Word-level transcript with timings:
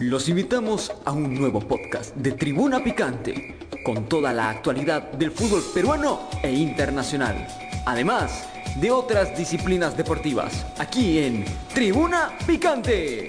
Los 0.00 0.28
invitamos 0.28 0.92
a 1.06 1.12
un 1.12 1.34
nuevo 1.34 1.58
podcast 1.58 2.14
de 2.16 2.32
Tribuna 2.32 2.84
Picante, 2.84 3.56
con 3.82 4.06
toda 4.06 4.30
la 4.34 4.50
actualidad 4.50 5.10
del 5.12 5.30
fútbol 5.30 5.62
peruano 5.72 6.28
e 6.42 6.52
internacional, 6.52 7.48
además 7.86 8.46
de 8.78 8.90
otras 8.90 9.34
disciplinas 9.38 9.96
deportivas, 9.96 10.66
aquí 10.78 11.20
en 11.20 11.46
Tribuna 11.72 12.36
Picante. 12.46 13.28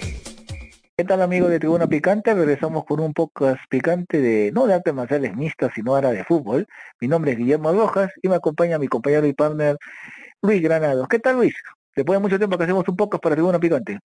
¿Qué 0.97 1.05
tal 1.05 1.21
amigos 1.21 1.51
de 1.51 1.59
Tribuna 1.59 1.87
Picante? 1.87 2.33
Regresamos 2.33 2.83
con 2.83 2.99
un 2.99 3.13
podcast 3.13 3.61
picante 3.69 4.19
de, 4.19 4.51
no 4.51 4.67
de 4.67 4.73
artes 4.73 4.93
marciales 4.93 5.37
mixtas, 5.37 5.71
sino 5.73 5.95
ahora 5.95 6.11
de 6.11 6.25
fútbol. 6.25 6.67
Mi 6.99 7.07
nombre 7.07 7.31
es 7.31 7.37
Guillermo 7.37 7.71
Rojas 7.71 8.11
y 8.21 8.27
me 8.27 8.35
acompaña 8.35 8.77
mi 8.77 8.89
compañero 8.89 9.25
y 9.25 9.31
partner 9.31 9.77
Luis 10.41 10.61
Granados. 10.61 11.07
¿Qué 11.07 11.19
tal 11.19 11.37
Luis? 11.37 11.55
Después 11.95 12.17
de 12.17 12.21
mucho 12.21 12.37
tiempo 12.37 12.57
que 12.57 12.65
hacemos 12.65 12.85
un 12.89 12.97
podcast 12.97 13.23
para 13.23 13.35
Tribuna 13.35 13.57
Picante. 13.57 13.99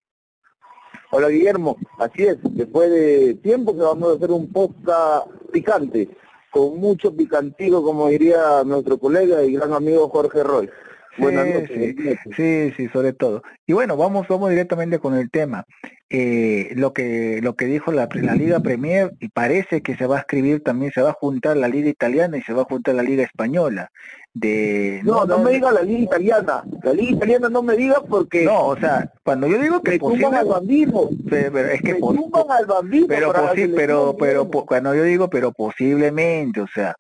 Hola 1.15 1.29
Guillermo, 1.29 1.77
así 1.99 2.23
es, 2.23 2.39
después 2.43 2.89
de 2.89 3.35
tiempo 3.43 3.75
que 3.75 3.83
vamos 3.83 4.09
a 4.09 4.17
hacer 4.17 4.31
un 4.31 4.51
podcast 4.51 5.27
picante, 5.53 6.09
con 6.51 6.81
mucho 6.81 7.15
picantico, 7.15 7.85
como 7.85 8.09
diría 8.09 8.65
nuestro 8.65 8.97
colega 8.97 9.43
y 9.43 9.53
gran 9.53 9.75
amigo 9.75 10.09
Jorge 10.09 10.43
Roy. 10.43 10.71
Buenas 11.19 11.47
noches. 11.47 11.97
Sí, 12.37 12.73
sí, 12.77 12.89
sobre 12.89 13.13
todo. 13.13 13.43
Y 13.67 13.73
bueno, 13.73 13.97
vamos, 13.97 14.27
vamos 14.29 14.51
directamente 14.51 14.99
con 14.99 15.15
el 15.15 15.31
tema. 15.31 15.65
Eh, 16.09 16.73
lo 16.75 16.93
que 16.93 17.41
lo 17.43 17.55
que 17.55 17.65
dijo 17.65 17.91
la, 17.91 18.07
la 18.13 18.35
Liga 18.35 18.61
Premier 18.61 19.13
y 19.19 19.29
parece 19.29 19.81
que 19.81 19.97
se 19.97 20.07
va 20.07 20.17
a 20.17 20.21
escribir 20.21 20.63
también, 20.63 20.93
se 20.93 21.01
va 21.01 21.11
a 21.11 21.15
juntar 21.15 21.57
la 21.57 21.69
Liga 21.69 21.89
Italiana 21.89 22.37
y 22.37 22.43
se 22.43 22.53
va 22.53 22.63
a 22.63 22.67
juntar 22.67 22.95
la 22.95 23.03
Liga 23.03 23.23
Española. 23.23 23.91
De, 24.35 25.03
no, 25.05 25.27
no, 25.27 25.41
me 25.41 25.51
diga 25.51 25.71
la 25.73 25.83
Liga 25.83 26.01
Italiana. 26.01 26.65
La 26.83 26.93
Liga 26.95 27.13
Italiana 27.13 27.49
no 27.51 27.63
me 27.63 27.77
diga 27.77 28.01
porque... 28.09 28.45
No, 28.45 28.69
o 28.69 28.77
sea, 28.79 29.11
cuando 29.23 29.47
yo 29.47 29.59
digo 29.59 29.83
que... 29.83 29.99
posible, 29.99 30.27
al 30.27 30.47
bambino. 30.47 31.11
Pero, 31.29 31.59
es 31.59 31.83
que... 31.83 31.93
al 31.93 32.67
bambino 32.67 33.07
pero, 33.07 33.33
pero, 33.77 34.17
pero, 34.19 34.49
cuando 34.49 34.95
yo 34.95 35.03
digo, 35.03 35.29
pero 35.29 35.53
posiblemente, 35.53 36.63
o 36.63 36.67
sea, 36.67 36.95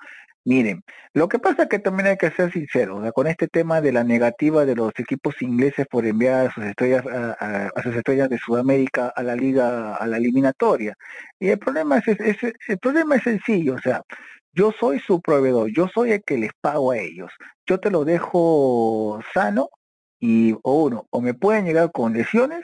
Miren, 0.44 0.82
lo 1.14 1.28
que 1.28 1.38
pasa 1.38 1.64
es 1.64 1.68
que 1.68 1.78
también 1.78 2.08
hay 2.08 2.16
que 2.16 2.30
ser 2.32 2.50
sincero, 2.52 3.00
con 3.14 3.28
este 3.28 3.46
tema 3.46 3.80
de 3.80 3.92
la 3.92 4.02
negativa 4.02 4.64
de 4.64 4.74
los 4.74 4.92
equipos 4.98 5.40
ingleses 5.40 5.86
por 5.88 6.04
enviar 6.04 6.48
a 6.48 6.52
sus 6.52 6.64
estrellas 6.64 7.04
a, 7.06 7.70
sus 7.82 7.94
estrellas 7.94 8.28
de 8.28 8.38
Sudamérica 8.38 9.12
a 9.14 9.22
la 9.22 9.36
liga 9.36 9.94
a 9.94 10.06
la 10.06 10.16
eliminatoria. 10.16 10.96
Y 11.38 11.50
el 11.50 11.58
problema 11.60 11.98
es, 11.98 12.08
el 12.68 12.78
problema 12.78 13.16
es 13.16 13.22
sencillo, 13.22 13.74
o 13.74 13.78
sea, 13.78 14.02
yo 14.52 14.72
soy 14.72 14.98
su 14.98 15.20
proveedor, 15.20 15.70
yo 15.72 15.88
soy 15.88 16.12
el 16.12 16.24
que 16.24 16.38
les 16.38 16.50
pago 16.60 16.90
a 16.90 16.98
ellos. 16.98 17.30
Yo 17.66 17.78
te 17.80 17.90
lo 17.90 18.04
dejo 18.04 19.20
sano 19.32 19.70
y 20.20 20.54
o 20.62 20.84
uno, 20.84 21.06
o 21.10 21.20
me 21.20 21.34
pueden 21.34 21.64
llegar 21.66 21.92
con 21.92 22.12
lesiones 22.14 22.62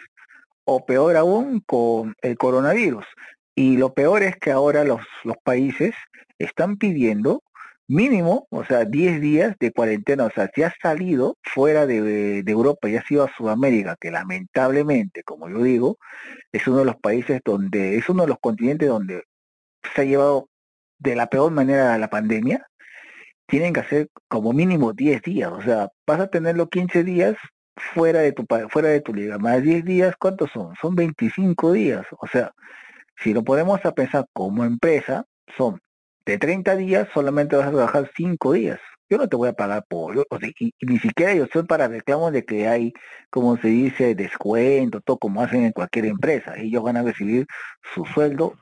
o 0.64 0.84
peor 0.84 1.16
aún 1.16 1.60
con 1.60 2.14
el 2.22 2.36
coronavirus. 2.36 3.06
Y 3.54 3.76
lo 3.76 3.94
peor 3.94 4.22
es 4.22 4.36
que 4.36 4.50
ahora 4.50 4.84
los, 4.84 5.00
los 5.24 5.36
países 5.44 5.94
están 6.38 6.76
pidiendo 6.76 7.42
mínimo, 7.88 8.46
o 8.50 8.64
sea, 8.64 8.84
10 8.84 9.20
días 9.20 9.56
de 9.58 9.72
cuarentena, 9.72 10.26
o 10.26 10.30
sea, 10.30 10.50
si 10.54 10.62
has 10.62 10.74
salido 10.80 11.36
fuera 11.42 11.86
de, 11.86 12.40
Europa 12.46 12.88
y 12.88 12.96
has 12.96 13.10
ido 13.10 13.24
a 13.24 13.34
Sudamérica, 13.34 13.96
que 14.00 14.10
lamentablemente, 14.10 15.22
como 15.24 15.48
yo 15.48 15.62
digo, 15.62 15.98
es 16.52 16.66
uno 16.68 16.78
de 16.80 16.84
los 16.86 16.96
países 16.96 17.40
donde, 17.44 17.96
es 17.96 18.08
uno 18.08 18.24
de 18.24 18.28
los 18.28 18.38
continentes 18.40 18.88
donde 18.88 19.24
se 19.94 20.02
ha 20.02 20.04
llevado 20.04 20.48
de 20.98 21.16
la 21.16 21.28
peor 21.28 21.52
manera 21.52 21.98
la 21.98 22.10
pandemia, 22.10 22.66
tienen 23.46 23.72
que 23.72 23.80
hacer 23.80 24.08
como 24.28 24.52
mínimo 24.52 24.92
10 24.92 25.22
días, 25.22 25.50
o 25.52 25.62
sea, 25.62 25.88
vas 26.06 26.20
a 26.20 26.28
tenerlo 26.28 26.68
15 26.68 27.04
días 27.04 27.36
fuera 27.76 28.20
de 28.20 28.32
tu 28.32 28.44
fuera 28.70 28.88
de 28.90 29.00
tu 29.00 29.14
liga, 29.14 29.38
más 29.38 29.62
10 29.62 29.84
días, 29.84 30.16
¿cuántos 30.18 30.50
son? 30.52 30.74
Son 30.80 30.94
25 30.94 31.72
días, 31.72 32.06
o 32.20 32.26
sea, 32.28 32.52
si 33.16 33.34
lo 33.34 33.44
podemos 33.44 33.84
a 33.84 33.92
pensar 33.92 34.26
como 34.32 34.64
empresa, 34.64 35.24
son 35.56 35.80
de 36.28 36.36
30 36.36 36.76
días 36.76 37.08
solamente 37.14 37.56
vas 37.56 37.68
a 37.68 37.70
trabajar 37.70 38.10
5 38.14 38.52
días. 38.52 38.78
Yo 39.08 39.16
no 39.16 39.26
te 39.30 39.36
voy 39.36 39.48
a 39.48 39.54
pagar 39.54 39.86
por, 39.88 40.18
o 40.18 40.24
y, 40.60 40.74
ni 40.82 40.98
siquiera 40.98 41.32
yo 41.32 41.46
soy 41.50 41.62
para 41.62 41.88
reclamos 41.88 42.32
de 42.32 42.44
que 42.44 42.68
hay, 42.68 42.92
como 43.30 43.56
se 43.56 43.68
dice, 43.68 44.14
descuento, 44.14 45.00
todo 45.00 45.16
como 45.16 45.40
hacen 45.40 45.64
en 45.64 45.72
cualquier 45.72 46.04
empresa. 46.04 46.58
Ellos 46.58 46.82
van 46.82 46.98
a 46.98 47.02
recibir 47.02 47.46
su 47.94 48.04
sueldo 48.04 48.58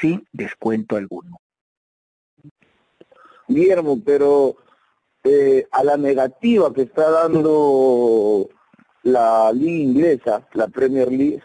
sin 0.00 0.26
descuento 0.32 0.96
alguno. 0.96 1.36
Guillermo, 3.46 4.00
pero 4.02 4.56
eh, 5.22 5.66
a 5.72 5.84
la 5.84 5.98
negativa 5.98 6.72
que 6.72 6.82
está 6.82 7.10
dando 7.10 8.48
la 9.02 9.52
liga 9.52 9.90
inglesa, 9.90 10.48
la 10.54 10.68
Premier 10.68 11.12
League, 11.12 11.42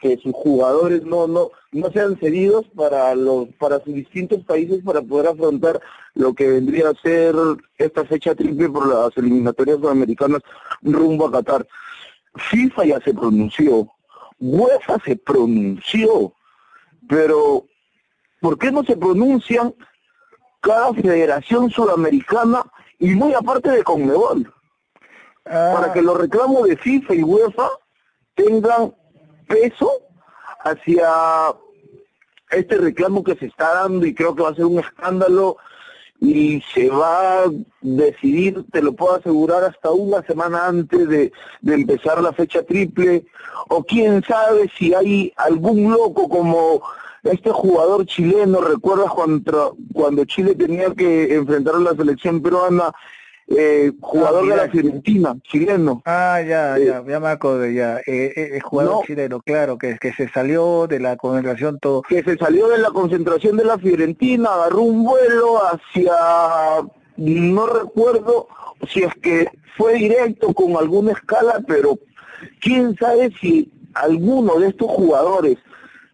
que 0.00 0.16
sus 0.18 0.32
jugadores 0.32 1.02
no 1.04 1.26
no 1.26 1.50
no 1.72 1.90
sean 1.90 2.18
cedidos 2.18 2.66
para 2.76 3.14
los 3.14 3.48
para 3.58 3.82
sus 3.82 3.94
distintos 3.94 4.44
países 4.44 4.82
para 4.84 5.02
poder 5.02 5.28
afrontar 5.28 5.80
lo 6.14 6.34
que 6.34 6.48
vendría 6.48 6.90
a 6.90 6.94
ser 6.94 7.34
esta 7.78 8.04
fecha 8.04 8.34
triple 8.34 8.68
por 8.68 8.86
las 8.86 9.16
eliminatorias 9.16 9.78
sudamericanas 9.78 10.42
rumbo 10.82 11.26
a 11.26 11.32
Qatar. 11.32 11.66
FIFA 12.36 12.84
ya 12.84 13.00
se 13.00 13.14
pronunció, 13.14 13.88
UEFA 14.40 14.98
se 15.04 15.16
pronunció, 15.16 16.32
pero 17.08 17.64
¿por 18.40 18.58
qué 18.58 18.72
no 18.72 18.82
se 18.84 18.96
pronuncian 18.96 19.74
cada 20.60 20.92
federación 20.94 21.70
sudamericana 21.70 22.62
y 22.98 23.14
muy 23.14 23.34
aparte 23.34 23.70
de 23.70 23.84
Conmebol? 23.84 24.52
Para 25.44 25.92
que 25.92 26.00
los 26.00 26.18
reclamos 26.18 26.68
de 26.68 26.76
FIFA 26.76 27.14
y 27.14 27.22
UEFA 27.22 27.68
tengan 28.34 28.94
peso 29.46 29.90
hacia 30.64 31.08
este 32.50 32.76
reclamo 32.76 33.24
que 33.24 33.34
se 33.36 33.46
está 33.46 33.74
dando 33.74 34.06
y 34.06 34.14
creo 34.14 34.34
que 34.34 34.42
va 34.42 34.50
a 34.50 34.54
ser 34.54 34.64
un 34.64 34.78
escándalo 34.78 35.56
y 36.20 36.62
se 36.72 36.88
va 36.88 37.42
a 37.42 37.50
decidir, 37.82 38.64
te 38.72 38.80
lo 38.80 38.94
puedo 38.94 39.16
asegurar, 39.16 39.64
hasta 39.64 39.90
una 39.90 40.22
semana 40.22 40.66
antes 40.66 41.08
de, 41.08 41.32
empezar 41.66 42.22
la 42.22 42.32
fecha 42.32 42.62
triple, 42.62 43.26
o 43.68 43.84
quién 43.84 44.22
sabe 44.24 44.70
si 44.76 44.94
hay 44.94 45.32
algún 45.36 45.92
loco 45.92 46.28
como 46.28 46.82
este 47.24 47.50
jugador 47.50 48.06
chileno, 48.06 48.60
recuerdas 48.60 49.10
cuando, 49.10 49.76
cuando 49.92 50.24
Chile 50.24 50.54
tenía 50.54 50.94
que 50.94 51.34
enfrentar 51.34 51.74
a 51.74 51.80
la 51.80 51.94
selección 51.94 52.40
peruana 52.40 52.92
eh, 53.48 53.92
jugador 54.00 54.48
de 54.48 54.56
la 54.56 54.68
Fiorentina, 54.68 55.36
chileno. 55.42 56.02
Ah, 56.06 56.40
ya, 56.46 56.78
eh, 56.78 56.86
ya, 56.86 57.04
ya 57.06 57.20
me 57.20 57.28
acuerdo, 57.28 57.66
ya. 57.66 57.98
Eh, 58.06 58.32
eh 58.36 58.60
jugador 58.60 59.04
chileno, 59.04 59.40
claro, 59.40 59.76
que, 59.76 59.98
que 59.98 60.12
se 60.12 60.28
salió 60.30 60.86
de 60.86 61.00
la 61.00 61.16
concentración 61.16 61.78
todo. 61.78 62.02
Que 62.02 62.22
se 62.22 62.36
salió 62.36 62.68
de 62.68 62.78
la 62.78 62.90
concentración 62.90 63.56
de 63.56 63.64
la 63.64 63.78
Fiorentina, 63.78 64.50
agarró 64.52 64.82
un 64.82 65.04
vuelo 65.04 65.60
hacia, 65.66 66.14
no 67.16 67.66
recuerdo 67.66 68.48
si 68.88 69.02
es 69.02 69.14
que 69.16 69.48
fue 69.76 69.94
directo 69.94 70.52
con 70.54 70.76
alguna 70.76 71.12
escala, 71.12 71.60
pero 71.66 71.98
quién 72.60 72.96
sabe 72.96 73.32
si 73.40 73.70
alguno 73.94 74.58
de 74.58 74.68
estos 74.68 74.88
jugadores 74.88 75.58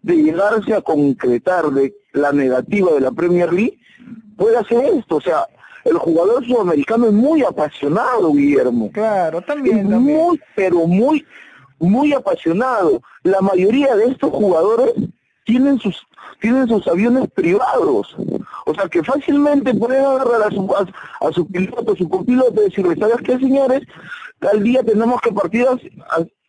de 0.02 0.16
llegarse 0.16 0.74
a 0.74 0.80
concretar 0.80 1.70
de 1.70 1.94
la 2.12 2.32
negativa 2.32 2.92
de 2.92 3.00
la 3.00 3.12
Premier 3.12 3.52
League 3.52 3.78
puede 4.36 4.56
hacer 4.56 4.84
esto, 4.84 5.16
o 5.16 5.20
sea, 5.20 5.46
el 5.84 5.96
jugador 5.96 6.44
sudamericano 6.46 7.06
es 7.06 7.12
muy 7.12 7.42
apasionado, 7.42 8.32
Guillermo. 8.32 8.90
Claro, 8.92 9.40
también. 9.42 9.86
Muy, 9.86 10.40
pero 10.54 10.86
muy, 10.86 11.26
muy 11.78 12.12
apasionado. 12.12 13.02
La 13.22 13.40
mayoría 13.40 13.94
de 13.96 14.06
estos 14.06 14.30
jugadores 14.30 14.92
tienen 15.44 15.78
sus 15.78 16.06
tienen 16.40 16.68
sus 16.68 16.86
aviones 16.88 17.28
privados. 17.30 18.16
O 18.66 18.74
sea 18.74 18.88
que 18.88 19.02
fácilmente 19.02 19.74
pueden 19.74 20.04
agarrar 20.04 20.42
a 20.42 20.50
su, 20.50 20.74
a, 20.74 21.32
su 21.32 21.46
piloto, 21.46 21.92
a 21.92 21.96
su 21.96 22.08
copiloto 22.08 22.60
y 22.60 22.64
decirle, 22.64 22.96
¿sabes 22.96 23.18
qué, 23.24 23.38
señores? 23.38 23.82
Tal 24.38 24.62
día 24.62 24.82
tenemos 24.82 25.20
que 25.20 25.32
partir 25.32 25.66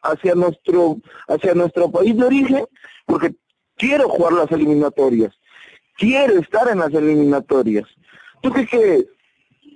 hacia, 0.01 0.35
nuestro, 0.35 0.97
hacia 1.27 1.53
nuestro 1.53 1.91
país 1.91 2.15
de 2.15 2.23
origen 2.23 2.65
porque 3.05 3.35
quiero 3.75 4.07
jugar 4.07 4.33
las 4.33 4.51
eliminatorias. 4.51 5.33
Quiero 5.97 6.39
estar 6.39 6.69
en 6.69 6.79
las 6.79 6.93
eliminatorias. 6.93 7.85
¿Tú 8.41 8.51
qué 8.51 8.65
crees? 8.65 9.05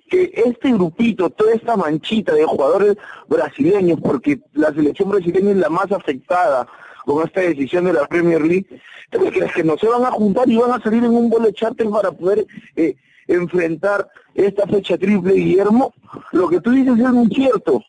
Que 0.08 0.32
este 0.36 0.72
grupito, 0.72 1.30
toda 1.30 1.54
esta 1.54 1.76
manchita 1.76 2.34
de 2.34 2.46
jugadores 2.46 2.98
brasileños, 3.28 4.00
porque 4.02 4.40
la 4.54 4.74
selección 4.74 5.10
brasileña 5.10 5.52
es 5.52 5.58
la 5.58 5.70
más 5.70 5.92
afectada 5.92 6.68
con 7.06 7.26
esta 7.26 7.42
decisión 7.42 7.86
de 7.86 7.94
la 7.94 8.08
Premier 8.08 8.42
League, 8.42 8.68
crees 9.10 9.54
que 9.54 9.64
no 9.64 9.78
se 9.78 9.88
van 9.88 10.04
a 10.04 10.12
juntar 10.12 10.50
y 10.50 10.58
van 10.58 10.72
a 10.72 10.82
salir 10.82 11.04
en 11.04 11.12
un 11.12 11.30
vuelo 11.30 11.52
charter 11.52 11.90
para 11.90 12.12
poder 12.12 12.46
eh, 12.76 12.96
enfrentar 13.28 14.08
esta 14.34 14.68
fecha 14.68 14.98
triple, 14.98 15.34
Guillermo? 15.34 15.94
Lo 16.32 16.48
que 16.48 16.60
tú 16.62 16.72
dices 16.72 17.00
es 17.00 17.12
muy 17.12 17.28
cierto. 17.28 17.84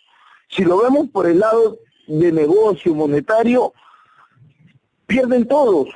Si 0.48 0.64
lo 0.64 0.82
vemos 0.82 1.08
por 1.08 1.26
el 1.26 1.40
lado 1.40 1.78
de 2.06 2.32
negocio 2.32 2.94
monetario, 2.94 3.72
pierden 5.06 5.46
todos. 5.46 5.88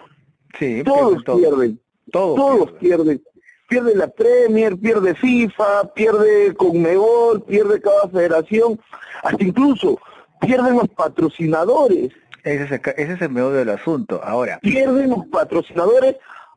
Sí, 0.59 0.83
todos 0.85 1.23
pierden. 1.25 1.81
Todos, 2.11 2.73
pierden 2.73 3.23
pierde 3.71 3.95
la 3.95 4.09
Premier, 4.09 4.77
pierde 4.77 5.15
FIFA, 5.15 5.95
pierde 5.95 6.55
Conmebol, 6.57 7.43
pierde 7.45 7.81
cada 7.81 8.09
federación, 8.09 8.81
hasta 9.23 9.45
incluso 9.45 9.99
pierden 10.41 10.75
los 10.75 10.89
patrocinadores. 10.89 12.11
Ese 12.43 12.65
es, 12.65 12.73
el, 12.73 12.81
ese 12.97 13.13
es 13.13 13.23
el 13.23 13.31
medio 13.31 13.51
del 13.51 13.71
asunto. 13.71 14.21
Ahora. 14.25 14.59
Pierden 14.61 15.11
los 15.11 15.25
patrocinadores, 15.27 16.17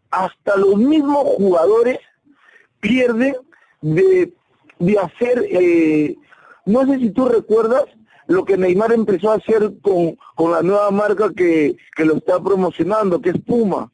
hasta 0.10 0.58
los 0.58 0.76
mismos 0.76 1.24
jugadores 1.38 2.00
pierden 2.80 3.36
de, 3.82 4.34
de 4.80 5.00
hacer, 5.00 5.46
eh, 5.52 6.16
no 6.66 6.86
sé 6.88 6.98
si 6.98 7.12
tú 7.12 7.30
recuerdas 7.30 7.84
lo 8.26 8.44
que 8.44 8.58
Neymar 8.58 8.92
empezó 8.92 9.32
a 9.32 9.36
hacer 9.36 9.72
con, 9.84 10.18
con 10.36 10.52
la 10.52 10.64
nueva 10.64 10.90
marca 10.90 11.32
que, 11.36 11.76
que 11.96 12.06
lo 12.06 12.16
está 12.16 12.42
promocionando, 12.42 13.22
que 13.22 13.32
es 13.32 13.42
Puma, 13.42 13.92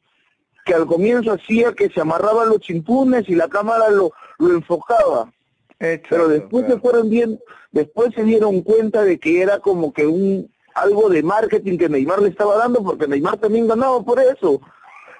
que 0.64 0.74
al 0.74 0.86
comienzo 0.86 1.32
hacía 1.32 1.72
que 1.72 1.88
se 1.90 2.00
amarraban 2.00 2.48
los 2.48 2.60
chimpunes 2.60 3.28
y 3.28 3.34
la 3.34 3.48
cámara 3.48 3.90
lo, 3.90 4.12
lo 4.38 4.52
enfocaba. 4.52 5.32
Pero 5.78 6.28
después 6.28 6.66
se 6.66 6.78
fueron 6.78 7.08
bien, 7.08 7.40
después 7.72 8.14
se 8.14 8.22
dieron 8.22 8.60
cuenta 8.60 9.02
de 9.02 9.18
que 9.18 9.40
era 9.40 9.60
como 9.60 9.92
que 9.92 10.06
un 10.06 10.50
algo 10.74 11.08
de 11.08 11.22
marketing 11.22 11.78
que 11.78 11.88
Neymar 11.88 12.20
le 12.22 12.28
estaba 12.28 12.56
dando, 12.56 12.82
porque 12.82 13.08
Neymar 13.08 13.38
también 13.38 13.66
ganaba 13.66 14.02
por 14.02 14.20
eso. 14.20 14.60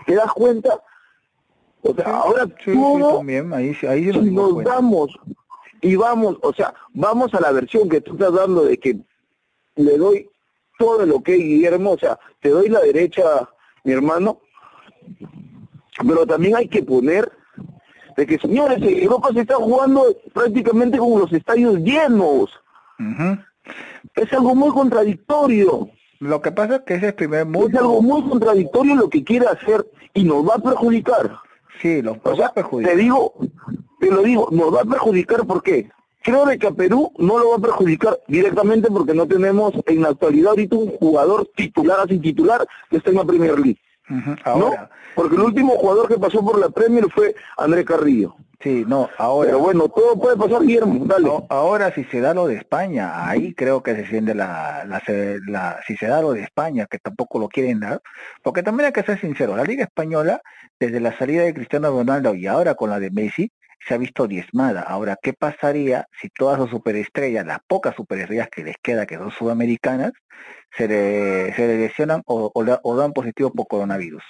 ¿Te 0.07 0.15
das 0.15 0.33
cuenta? 0.33 0.81
O 1.83 1.95
sea, 1.95 2.19
ahora 2.19 2.47
todo, 2.47 3.23
ahí, 3.55 3.77
ahí 3.89 4.07
nos 4.07 4.63
damos 4.63 5.19
y 5.81 5.97
vamos, 5.97 6.37
o 6.43 6.53
sea, 6.53 6.75
vamos 6.93 7.33
a 7.35 7.41
la 7.41 7.53
versión 7.53 7.89
que 7.89 8.01
tú 8.01 8.13
estás 8.13 8.35
dando 8.35 8.65
de 8.65 8.79
que 8.79 8.99
le 9.77 9.97
doy 9.97 10.29
todo 10.79 11.07
lo 11.07 11.23
que 11.23 11.35
Guillermo, 11.35 11.93
o 11.93 11.99
sea, 11.99 12.19
te 12.41 12.51
doy 12.51 12.69
la 12.69 12.81
derecha, 12.81 13.49
mi 13.85 13.93
hermano, 13.93 14.41
pero 16.07 16.27
también 16.27 16.57
hay 16.57 16.69
que 16.69 16.83
poner 16.83 17.31
de 18.17 18.27
que, 18.27 18.39
señores, 18.39 18.79
Europa 18.83 19.31
se 19.33 19.41
está 19.41 19.55
jugando 19.55 20.05
prácticamente 20.33 20.99
con 20.99 21.21
los 21.21 21.33
estadios 21.33 21.79
llenos. 21.79 22.51
Es 24.15 24.33
algo 24.33 24.55
muy 24.55 24.71
contradictorio. 24.71 25.89
Lo 26.19 26.43
que 26.43 26.53
pasa 26.53 26.77
es 26.77 26.83
que 26.83 26.95
ese 26.95 27.07
es 27.07 27.13
el 27.13 27.15
primer 27.15 27.47
mundo. 27.47 27.69
Es 27.69 27.79
algo 27.79 28.03
muy 28.03 28.23
contradictorio 28.29 28.95
lo 28.95 29.09
que 29.09 29.25
quiere 29.25 29.47
hacer 29.47 29.87
y 30.13 30.25
nos 30.25 30.47
va 30.47 30.57
a 30.57 30.59
perjudicar. 30.59 31.39
Sí, 31.81 32.03
los 32.03 32.19
va 32.19 32.47
a 32.47 32.53
perjudicar. 32.53 32.93
Te 32.93 33.01
digo, 33.01 33.35
te 34.01 34.11
lo 34.11 34.23
digo, 34.23 34.49
nos 34.51 34.75
va 34.75 34.83
a 34.83 34.85
perjudicar 34.85 35.47
¿por 35.47 35.63
qué? 35.63 35.91
Creo 36.23 36.45
de 36.45 36.59
que 36.59 36.67
a 36.67 36.73
Perú 36.73 37.13
no 37.17 37.39
lo 37.39 37.51
va 37.51 37.57
a 37.57 37.61
perjudicar 37.61 38.19
directamente 38.29 38.91
porque 38.91 39.15
no 39.15 39.27
tenemos 39.27 39.73
en 39.87 40.03
la 40.03 40.09
actualidad 40.09 40.51
ahorita 40.51 40.77
un 40.77 40.91
jugador 40.99 41.49
titular 41.57 42.01
así 42.01 42.19
titular 42.19 42.67
que 42.91 42.99
esté 42.99 43.11
en 43.11 43.17
la 43.17 43.25
Premier 43.25 43.59
League. 43.59 43.81
Ahora. 44.45 44.91
Porque 45.15 45.37
el 45.37 45.43
último 45.43 45.77
jugador 45.77 46.09
que 46.09 46.19
pasó 46.19 46.45
por 46.45 46.59
la 46.59 46.69
Premier 46.69 47.07
fue 47.11 47.35
André 47.57 47.85
Carrillo. 47.85 48.37
Sí, 48.63 48.85
no, 48.87 49.09
ahora. 49.17 49.49
Pero 49.49 49.59
bueno, 49.61 49.89
todo 49.89 50.21
puede 50.21 50.37
pasar, 50.37 50.61
Guillermo, 50.63 51.07
dale. 51.07 51.31
ahora, 51.49 51.95
si 51.95 52.05
se 52.05 52.21
da 52.21 52.35
lo 52.35 52.47
de 52.47 52.57
España, 52.57 53.27
ahí 53.27 53.55
creo 53.55 53.83
que 53.83 53.95
se 53.97 54.07
siente 54.07 54.35
la, 54.35 54.85
la, 54.87 55.03
la, 55.47 55.81
Si 55.87 55.97
se 55.97 56.07
da 56.07 56.21
lo 56.21 56.33
de 56.33 56.43
España, 56.43 56.87
que 56.91 56.99
tampoco 56.99 57.39
lo 57.39 57.49
quieren 57.49 57.81
dar, 57.81 58.03
porque 58.43 58.63
también 58.63 58.89
hay 58.89 58.93
que 58.93 59.03
ser 59.03 59.19
sincero, 59.19 59.57
la 59.57 59.65
Liga 59.65 59.85
Española, 59.85 60.43
desde 60.79 61.01
la 61.01 61.17
salida 61.17 61.45
de 61.45 61.55
Cristiano 61.55 61.91
Ronaldo 61.91 62.35
y 62.35 62.47
ahora 62.47 62.75
con 62.75 62.91
la 62.91 63.01
de 63.01 63.11
Messi, 63.11 63.51
se 63.87 63.95
ha 63.95 63.99
visto 63.99 64.27
diezmada. 64.27 64.83
Ahora, 64.83 65.17
¿qué 65.21 65.33
pasaría 65.33 66.07
si 66.21 66.29
todas 66.29 66.59
las 66.59 66.71
superestrellas, 66.71 67.47
las 67.47 67.61
pocas 67.67 67.95
superestrellas 67.95 68.49
que 68.49 68.65
les 68.65 68.77
queda, 68.83 69.07
que 69.07 69.17
son 69.17 69.31
sudamericanas, 69.31 70.13
se 70.77 70.87
le, 70.89 71.55
se 71.55 71.67
lesionan 71.67 72.23
o, 72.27 72.51
o, 72.55 72.97
dan 72.97 73.13
positivo 73.13 73.51
por 73.51 73.67
coronavirus? 73.67 74.23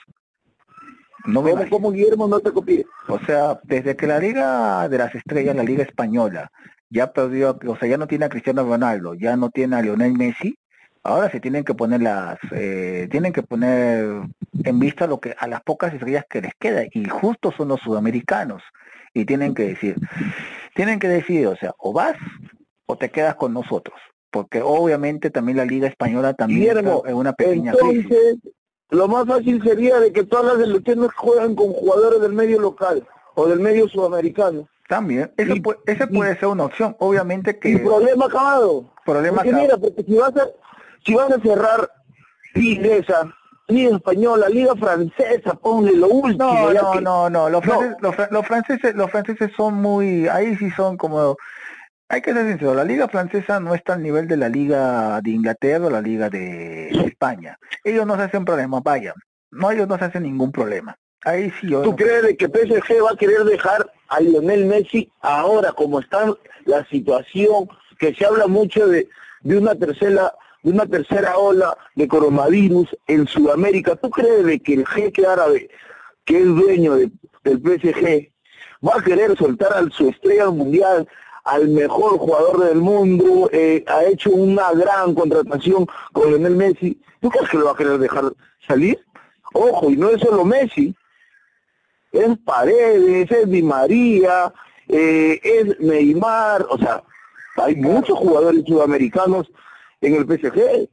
No 1.27 1.43
me 1.43 1.69
¿Cómo, 1.69 1.93
Guillermo 1.93 2.29
no 2.29 2.41
te 2.41 2.51
copie? 2.51 2.87
O 3.09 3.19
sea, 3.21 3.61
desde 3.65 3.95
que 3.95 4.07
la 4.07 4.19
Liga 4.19 4.89
de 4.89 4.99
las 4.99 5.15
Estrellas, 5.15 5.55
la 5.55 5.63
Liga 5.63 5.83
Española, 5.83 6.51
ya 6.89 7.13
perdió, 7.13 7.59
o 7.67 7.77
sea, 7.77 7.89
ya 7.89 7.99
no 7.99 8.07
tiene 8.07 8.25
a 8.25 8.31
Cristiano 8.31 8.65
Ronaldo, 8.65 9.15
ya 9.15 9.37
no 9.37 9.51
tiene 9.51 9.77
a 9.77 9.83
Lionel 9.83 10.15
Messi, 10.15 10.59
ahora 11.03 11.31
se 11.31 11.41
tienen 11.41 11.65
que 11.65 11.75
poner 11.75 12.01
las, 12.01 12.39
eh, 12.53 13.07
tienen 13.11 13.35
que 13.35 13.43
poner 13.43 14.23
en 14.65 14.79
vista 14.79 15.07
lo 15.07 15.21
que 15.21 15.35
a 15.39 15.47
las 15.47 15.63
pocas 15.63 15.93
estrellas 15.93 16.25
que 16.29 16.41
les 16.41 16.55
queda, 16.59 16.85
y 16.91 17.05
justo 17.07 17.53
son 17.53 17.69
los 17.69 17.81
sudamericanos 17.81 18.63
y 19.15 19.25
tienen 19.25 19.55
que 19.55 19.65
decir, 19.65 19.97
tienen 20.75 20.99
que 20.99 21.09
decir, 21.09 21.47
o 21.47 21.57
sea, 21.57 21.75
o 21.79 21.93
vas 21.93 22.17
o 22.87 22.97
te 22.97 23.11
quedas 23.11 23.35
con 23.37 23.53
nosotros, 23.53 23.99
porque 24.31 24.63
obviamente 24.63 25.31
también 25.31 25.59
la 25.59 25.65
Liga 25.65 25.89
Española 25.89 26.35
también 26.35 26.79
es 26.79 27.15
una 27.15 27.33
pequeña 27.33 27.73
entonces, 27.73 28.39
Lo 28.91 29.09
más 29.09 29.27
fácil 29.27 29.63
sería 29.63 30.01
de 30.01 30.13
que 30.13 30.25
todas 30.25 30.47
las 30.47 30.67
selecciones 30.67 31.11
juegan 31.17 31.55
con 31.55 31.73
jugadores 31.73 32.21
del 32.21 32.33
medio 32.33 32.61
local 32.61 33.07
o 33.35 33.47
del 33.47 33.61
medio 33.61 33.89
sudamericano. 33.89 34.69
También, 34.89 35.33
eso 35.37 35.55
puede, 35.63 35.79
esa 35.87 36.09
puede 36.09 36.37
ser 36.37 36.49
una 36.49 36.65
opción, 36.65 36.97
obviamente 36.99 37.59
que... 37.61 37.75
El 37.75 37.83
problema 37.83 38.27
acabado. 38.27 38.93
Problema 39.05 39.37
porque 39.37 39.53
mira, 39.53 39.77
porque 39.77 40.03
si 40.03 40.15
vas 40.17 40.37
a, 40.37 40.49
si 41.07 41.15
vas 41.15 41.31
a 41.31 41.41
cerrar 41.41 41.91
Inglesa, 42.57 43.33
Liga 43.71 43.97
Española, 43.97 44.49
Liga 44.49 44.75
Francesa, 44.77 45.55
ponle 45.55 45.93
lo 45.93 46.09
último. 46.09 46.71
No, 46.73 47.01
no, 47.01 47.31
no, 47.31 47.49
Los, 47.49 47.65
franceses, 48.47 48.95
los, 48.95 49.11
franceses, 49.11 49.51
son 49.57 49.75
muy, 49.75 50.29
ahí 50.29 50.57
sí 50.57 50.71
son 50.73 50.97
como, 50.97 51.37
hay 52.09 52.21
que 52.23 52.33
ser 52.33 52.49
sincero, 52.49 52.75
la 52.75 52.85
Liga 52.85 53.09
Francesa 53.09 53.61
no 53.61 53.75
está 53.75 53.95
al 53.95 54.03
nivel 54.03 54.27
de 54.29 54.37
la 54.37 54.49
Liga 54.49 55.21
de 55.23 55.31
Inglaterra 55.31 55.87
o 55.87 55.91
la 55.91 56.01
Liga 56.01 56.29
de 56.29 56.91
España. 57.07 57.59
Ellos 57.85 58.07
no 58.07 58.17
se 58.17 58.23
hacen 58.23 58.45
problema, 58.45 58.81
vayan. 58.81 59.15
No, 59.51 59.71
ellos 59.71 59.89
no 59.89 59.99
se 59.99 60.05
hacen 60.05 60.25
ningún 60.25 60.53
problema. 60.53 60.97
Ahí 61.25 61.53
sí 61.61 61.69
yo 61.69 61.83
¿Tú 61.83 61.95
crees 61.95 62.37
que 62.39 62.47
PSG 62.47 63.05
va 63.05 63.13
a 63.13 63.17
querer 63.17 63.45
dejar 63.45 63.91
a 64.09 64.21
Lionel 64.21 64.67
Messi 64.67 65.13
ahora 65.21 65.73
como 65.73 66.01
está 66.01 66.35
la 66.65 66.85
situación, 66.87 67.69
que 67.99 68.15
se 68.15 68.25
habla 68.25 68.47
mucho 68.47 68.87
de, 68.87 69.09
de 69.43 69.59
una 69.59 69.75
tercera 69.75 70.33
de 70.63 70.71
una 70.71 70.87
tercera 70.87 71.39
ola 71.39 71.77
de 71.95 72.09
coronavirus 72.09 72.89
en 73.07 73.27
Sudamérica, 73.27 73.97
¿tú 73.97 74.11
crees 74.11 74.45
de 74.45 74.61
que 74.61 74.75
el 74.75 74.87
jeque 74.87 75.27
árabe, 75.27 75.71
que 76.25 76.39
es 76.39 76.47
dueño 76.47 76.95
del 76.97 77.13
PSG, 77.45 78.31
va 78.87 78.93
a 78.99 79.03
querer 79.03 79.37
soltar 79.37 79.73
a 79.73 79.89
su 79.91 80.09
estrella 80.09 80.51
mundial, 80.51 81.09
al 81.45 81.69
mejor 81.69 82.19
jugador 82.19 82.65
del 82.67 82.79
mundo, 82.79 83.49
eh, 83.53 83.83
ha 83.87 84.05
hecho 84.05 84.31
una 84.31 84.73
gran 84.73 85.15
contratación 85.15 85.87
con 86.13 86.29
Lionel 86.31 86.57
Messi? 86.57 87.01
¿Tú 87.21 87.31
crees 87.31 87.49
que 87.49 87.59
lo 87.59 87.67
va 87.67 87.73
a 87.73 87.77
querer 87.77 87.99
dejar 87.99 88.33
salir? 88.67 88.99
Ojo, 89.53 89.91
y 89.91 89.97
no 89.97 90.11
es 90.11 90.21
solo 90.21 90.45
Messi, 90.45 90.95
es 92.13 92.39
Paredes, 92.45 93.31
es 93.31 93.51
Di 93.51 93.63
María, 93.63 94.53
eh, 94.89 95.41
es 95.43 95.81
Neymar, 95.81 96.67
o 96.69 96.79
sea, 96.79 97.03
hay 97.57 97.77
muchos 97.77 98.19
jugadores 98.19 98.65
sudamericanos 98.67 99.51
en 100.01 100.15
el 100.15 100.27
PSG. 100.27 100.89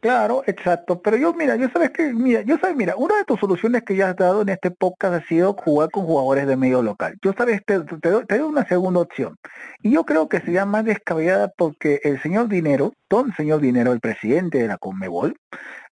Claro, 0.00 0.44
exacto. 0.46 1.02
Pero 1.02 1.16
yo, 1.16 1.34
mira, 1.34 1.56
yo 1.56 1.68
sabes 1.70 1.90
que, 1.90 2.12
mira, 2.12 2.42
yo 2.42 2.56
sabes, 2.58 2.76
mira, 2.76 2.94
una 2.96 3.16
de 3.16 3.24
tus 3.24 3.40
soluciones 3.40 3.82
que 3.82 3.96
ya 3.96 4.10
has 4.10 4.16
dado 4.16 4.42
en 4.42 4.48
este 4.50 4.70
podcast 4.70 5.14
ha 5.14 5.26
sido 5.26 5.54
jugar 5.54 5.90
con 5.90 6.04
jugadores 6.04 6.46
de 6.46 6.56
medio 6.56 6.82
local. 6.82 7.18
Yo 7.20 7.32
sabes, 7.36 7.64
te, 7.64 7.80
te, 7.80 8.10
doy, 8.10 8.24
una 8.40 8.64
segunda 8.66 9.00
opción. 9.00 9.36
Y 9.82 9.90
yo 9.90 10.04
creo 10.04 10.28
que 10.28 10.40
sería 10.40 10.64
más 10.66 10.84
descabellada 10.84 11.48
porque 11.56 12.00
el 12.04 12.22
señor 12.22 12.48
Dinero, 12.48 12.92
don 13.10 13.34
señor 13.34 13.60
Dinero, 13.60 13.92
el 13.92 14.00
presidente 14.00 14.58
de 14.58 14.68
la 14.68 14.78
Conmebol, 14.78 15.36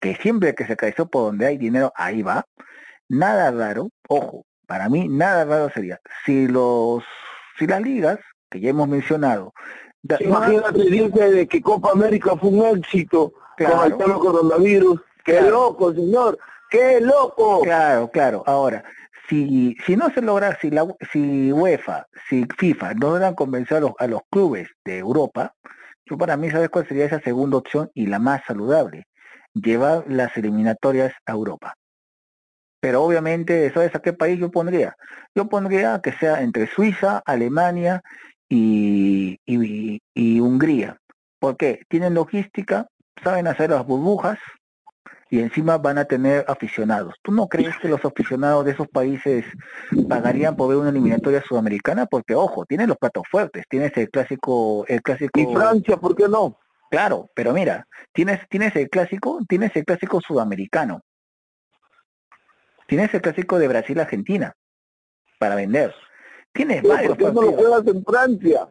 que 0.00 0.16
siempre 0.16 0.54
que 0.56 0.66
se 0.66 0.76
cae 0.76 0.92
por 0.94 1.22
donde 1.26 1.46
hay 1.46 1.56
dinero, 1.56 1.92
ahí 1.94 2.22
va. 2.22 2.44
Nada 3.08 3.52
raro, 3.52 3.90
ojo, 4.08 4.44
para 4.66 4.88
mí 4.88 5.08
nada 5.08 5.44
raro 5.44 5.70
sería 5.70 6.00
si 6.24 6.48
los, 6.48 7.04
si 7.58 7.66
las 7.68 7.80
ligas 7.80 8.18
que 8.50 8.60
ya 8.60 8.70
hemos 8.70 8.88
mencionado 8.88 9.52
Imagínate, 10.20 10.82
dice 10.82 11.30
de 11.30 11.46
que 11.46 11.62
Copa 11.62 11.92
América 11.92 12.36
fue 12.36 12.50
un 12.50 12.78
éxito 12.78 13.32
con 13.56 13.84
el 13.84 13.96
tema 13.96 14.18
coronavirus. 14.18 15.00
¡Qué 15.24 15.40
loco, 15.42 15.92
señor! 15.92 16.38
¡Qué 16.70 17.00
loco! 17.00 17.60
Claro, 17.62 18.10
claro. 18.10 18.42
Ahora, 18.46 18.82
si, 19.28 19.76
si 19.86 19.96
no 19.96 20.10
se 20.10 20.20
logra, 20.20 20.58
si, 20.60 20.70
la, 20.70 20.86
si 21.12 21.52
UEFA, 21.52 22.06
si 22.28 22.44
FIFA 22.58 22.94
no 22.94 23.10
logran 23.10 23.34
convencer 23.34 23.76
a 23.76 23.80
los, 23.80 23.92
a 23.98 24.06
los 24.08 24.22
clubes 24.30 24.68
de 24.84 24.98
Europa, 24.98 25.54
yo 26.06 26.18
para 26.18 26.36
mí, 26.36 26.50
¿sabes 26.50 26.68
cuál 26.68 26.88
sería 26.88 27.06
esa 27.06 27.20
segunda 27.20 27.56
opción 27.56 27.90
y 27.94 28.06
la 28.06 28.18
más 28.18 28.42
saludable? 28.44 29.06
Llevar 29.54 30.04
las 30.08 30.36
eliminatorias 30.36 31.14
a 31.26 31.32
Europa. 31.32 31.74
Pero 32.80 33.04
obviamente, 33.04 33.72
¿sabes 33.72 33.94
a 33.94 34.00
qué 34.00 34.12
país 34.12 34.40
yo 34.40 34.50
pondría? 34.50 34.96
Yo 35.36 35.48
pondría 35.48 36.00
que 36.02 36.12
sea 36.12 36.42
entre 36.42 36.66
Suiza, 36.66 37.22
Alemania 37.24 38.02
y, 38.54 40.00
y, 40.14 40.40
Hungría. 40.40 40.98
porque 41.38 41.82
Tienen 41.88 42.14
logística, 42.14 42.86
saben 43.22 43.46
hacer 43.46 43.70
las 43.70 43.86
burbujas 43.86 44.38
y 45.30 45.40
encima 45.40 45.78
van 45.78 45.96
a 45.96 46.04
tener 46.04 46.44
aficionados. 46.46 47.14
¿Tú 47.22 47.32
no 47.32 47.48
crees 47.48 47.74
que 47.78 47.88
los 47.88 48.04
aficionados 48.04 48.66
de 48.66 48.72
esos 48.72 48.86
países 48.88 49.46
pagarían 50.06 50.54
por 50.54 50.68
ver 50.68 50.76
una 50.76 50.90
eliminatoria 50.90 51.42
sudamericana? 51.42 52.04
Porque 52.04 52.34
ojo, 52.34 52.66
tienen 52.66 52.88
los 52.88 52.98
platos 52.98 53.22
fuertes, 53.30 53.64
tienes 53.70 53.96
el 53.96 54.10
clásico, 54.10 54.84
el 54.86 55.00
clásico. 55.00 55.40
Y 55.40 55.46
Francia, 55.54 55.96
¿por 55.96 56.14
qué 56.14 56.28
no? 56.28 56.58
Claro, 56.90 57.30
pero 57.34 57.54
mira, 57.54 57.86
tienes, 58.12 58.46
tienes 58.50 58.76
el 58.76 58.90
clásico, 58.90 59.40
tienes 59.48 59.74
el 59.74 59.86
clásico 59.86 60.20
sudamericano. 60.20 61.00
Tienes 62.86 63.14
el 63.14 63.22
clásico 63.22 63.58
de 63.58 63.68
Brasil-Argentina 63.68 64.52
para 65.38 65.54
vender. 65.54 65.94
Tienes 66.52 66.82
varios 66.82 67.16
¿Por 67.16 67.26
qué 67.28 67.32
no 67.32 67.42
lo 67.42 67.52
juegas 67.52 67.86
en 67.86 68.04
Francia? 68.04 68.68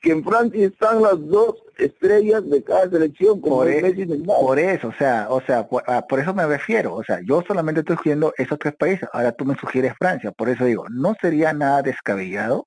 que 0.00 0.12
en 0.12 0.24
Francia 0.24 0.66
están 0.66 1.02
las 1.02 1.26
dos 1.28 1.56
estrellas 1.76 2.48
de 2.48 2.64
cada 2.64 2.88
selección, 2.88 3.38
como 3.38 3.56
por, 3.56 3.68
e- 3.68 3.82
Messi 3.82 4.02
y 4.02 4.24
por 4.24 4.58
eso, 4.58 4.88
o 4.88 4.94
sea, 4.94 5.26
o 5.28 5.42
sea, 5.42 5.68
por, 5.68 5.82
a- 5.86 6.06
por 6.06 6.18
eso 6.20 6.32
me 6.32 6.46
refiero, 6.46 6.94
o 6.94 7.04
sea, 7.04 7.20
yo 7.22 7.42
solamente 7.46 7.80
estoy 7.80 7.96
sugiriendo 7.96 8.32
esos 8.38 8.58
tres 8.58 8.74
países, 8.76 9.06
ahora 9.12 9.32
tú 9.32 9.44
me 9.44 9.56
sugieres 9.56 9.92
Francia, 9.98 10.32
por 10.32 10.48
eso 10.48 10.64
digo, 10.64 10.86
no 10.88 11.14
sería 11.20 11.52
nada 11.52 11.82
descabellado 11.82 12.66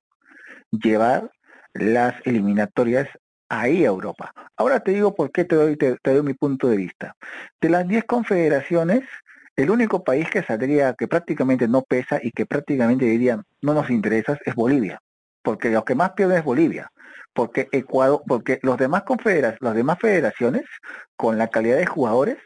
llevar 0.70 1.32
las 1.72 2.14
eliminatorias 2.24 3.08
ahí 3.48 3.84
a 3.84 3.88
Europa. 3.88 4.32
Ahora 4.56 4.78
te 4.80 4.92
digo 4.92 5.14
por 5.16 5.32
qué 5.32 5.44
te 5.44 5.56
doy, 5.56 5.76
te, 5.76 5.96
te 6.02 6.14
doy 6.14 6.22
mi 6.22 6.34
punto 6.34 6.68
de 6.68 6.76
vista. 6.76 7.16
De 7.60 7.68
las 7.68 7.86
10 7.88 8.04
confederaciones, 8.04 9.02
el 9.56 9.70
único 9.70 10.02
país 10.02 10.28
que 10.30 10.42
saldría, 10.42 10.94
que 10.94 11.08
prácticamente 11.08 11.68
no 11.68 11.82
pesa 11.82 12.18
y 12.22 12.32
que 12.32 12.46
prácticamente 12.46 13.04
dirían 13.04 13.44
no 13.62 13.74
nos 13.74 13.90
interesa 13.90 14.38
es 14.44 14.54
Bolivia, 14.54 15.00
porque 15.42 15.70
lo 15.70 15.84
que 15.84 15.94
más 15.94 16.12
pierde 16.12 16.38
es 16.38 16.44
Bolivia, 16.44 16.90
porque 17.32 17.68
Ecuador, 17.72 18.22
porque 18.26 18.58
los 18.62 18.76
demás 18.78 19.02
confederaciones, 19.04 19.60
las 19.60 19.74
demás 19.74 19.98
federaciones, 20.00 20.62
con 21.16 21.38
la 21.38 21.48
calidad 21.48 21.76
de 21.76 21.86
jugadores, 21.86 22.38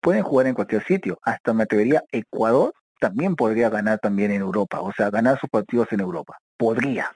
pueden 0.00 0.22
jugar 0.22 0.46
en 0.46 0.54
cualquier 0.54 0.84
sitio. 0.84 1.18
Hasta 1.22 1.52
me 1.52 1.64
atrevería, 1.64 2.02
Ecuador 2.12 2.72
también 3.00 3.36
podría 3.36 3.68
ganar 3.68 3.98
también 3.98 4.30
en 4.30 4.40
Europa, 4.40 4.80
o 4.80 4.92
sea, 4.92 5.10
ganar 5.10 5.38
sus 5.38 5.50
partidos 5.50 5.92
en 5.92 6.00
Europa. 6.00 6.38
Podría. 6.56 7.10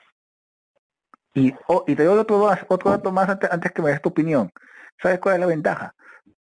Y, 1.35 1.55
oh, 1.69 1.85
y 1.87 1.95
te 1.95 2.05
doy 2.05 2.19
otro, 2.19 2.51
otro 2.69 2.91
dato 2.91 3.13
más 3.13 3.29
antes, 3.29 3.51
antes 3.51 3.73
que 3.73 3.81
me 3.81 3.91
des 3.91 4.03
tu 4.03 4.11
opinión. 4.11 4.51
¿Sabes 5.01 5.21
cuál 5.21 5.37
es 5.37 5.41
la 5.41 5.47
ventaja? 5.47 5.95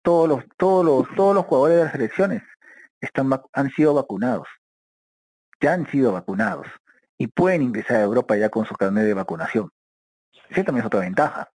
Todos 0.01 0.29
los, 0.29 0.43
todos 0.57 0.85
los, 0.85 1.15
todos 1.15 1.35
los 1.35 1.45
jugadores 1.45 1.77
de 1.77 1.83
las 1.83 1.91
selecciones 1.91 2.43
están, 3.01 3.29
han 3.53 3.69
sido 3.71 3.93
vacunados. 3.93 4.47
Ya 5.61 5.73
han 5.73 5.89
sido 5.89 6.11
vacunados. 6.11 6.67
Y 7.17 7.27
pueden 7.27 7.61
ingresar 7.63 7.97
a 7.97 8.03
Europa 8.03 8.35
ya 8.35 8.49
con 8.49 8.65
su 8.65 8.75
carnet 8.75 9.05
de 9.05 9.13
vacunación. 9.13 9.71
Esa 10.49 10.63
también 10.63 10.81
es 10.81 10.87
otra 10.87 10.99
ventaja. 10.99 11.49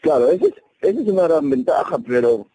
Claro, 0.00 0.28
esa 0.28 0.46
es, 0.46 0.54
esa 0.80 1.00
es 1.00 1.08
una 1.08 1.22
gran 1.24 1.50
ventaja, 1.50 1.98
pero... 2.06 2.46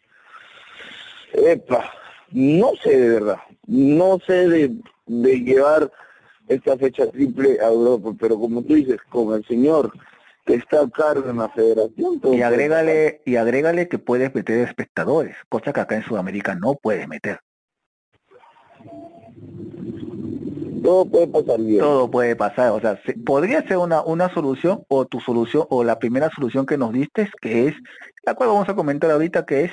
Epa, 1.33 1.91
no 2.31 2.71
sé 2.81 2.97
de 2.97 3.09
verdad. 3.09 3.39
No 3.67 4.17
sé 4.25 4.47
de, 4.47 4.77
de 5.05 5.39
llevar 5.41 5.91
esta 6.47 6.77
fecha 6.77 7.09
triple 7.11 7.59
a 7.59 7.67
Europa, 7.67 8.11
pero 8.19 8.39
como 8.39 8.61
tú 8.63 8.75
dices, 8.75 9.01
con 9.09 9.33
el 9.33 9.45
señor 9.45 9.91
que 10.45 10.55
está 10.55 10.81
a 10.81 10.89
cargo 10.89 11.29
en 11.29 11.37
la 11.37 11.49
federación... 11.49 12.21
Y 12.23 12.41
agrégale, 12.41 13.21
y 13.25 13.35
agrégale 13.35 13.89
que 13.89 13.97
puedes 13.97 14.33
meter 14.33 14.59
espectadores, 14.59 15.35
cosa 15.49 15.73
que 15.73 15.79
acá 15.79 15.95
en 15.95 16.03
Sudamérica 16.03 16.55
no 16.55 16.75
puedes 16.75 17.07
meter. 17.07 17.39
pasar. 18.85 20.74
Todo 20.85 21.05
puede 21.05 21.27
pasar 21.27 21.59
bien. 21.59 21.79
Todo 21.79 22.09
puede 22.11 22.35
pasar, 22.35 22.71
o 22.71 22.79
sea, 22.79 23.01
se- 23.05 23.13
podría 23.13 23.61
ser 23.67 23.77
una, 23.77 24.01
una 24.03 24.33
solución 24.33 24.83
o 24.87 25.05
tu 25.05 25.19
solución 25.19 25.65
o 25.69 25.83
la 25.83 25.99
primera 25.99 26.29
solución 26.29 26.65
que 26.65 26.77
nos 26.77 26.93
diste 26.93 27.29
que 27.41 27.67
es, 27.67 27.75
la 28.25 28.35
cual 28.35 28.49
vamos 28.49 28.69
a 28.69 28.75
comentar 28.75 29.09
ahorita, 29.11 29.45
que 29.45 29.65
es 29.65 29.71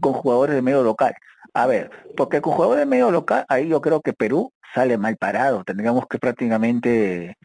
con 0.00 0.12
jugadores 0.12 0.54
de 0.54 0.62
medio 0.62 0.82
local. 0.82 1.14
A 1.54 1.66
ver, 1.66 1.90
porque 2.16 2.40
con 2.40 2.54
jugadores 2.54 2.80
de 2.80 2.86
medio 2.86 3.10
local, 3.10 3.44
ahí 3.48 3.68
yo 3.68 3.80
creo 3.80 4.00
que 4.00 4.12
Perú 4.12 4.52
sale 4.74 4.96
mal 4.96 5.16
parado, 5.18 5.64
tendríamos 5.64 6.06
que 6.08 6.18
prácticamente, 6.18 7.36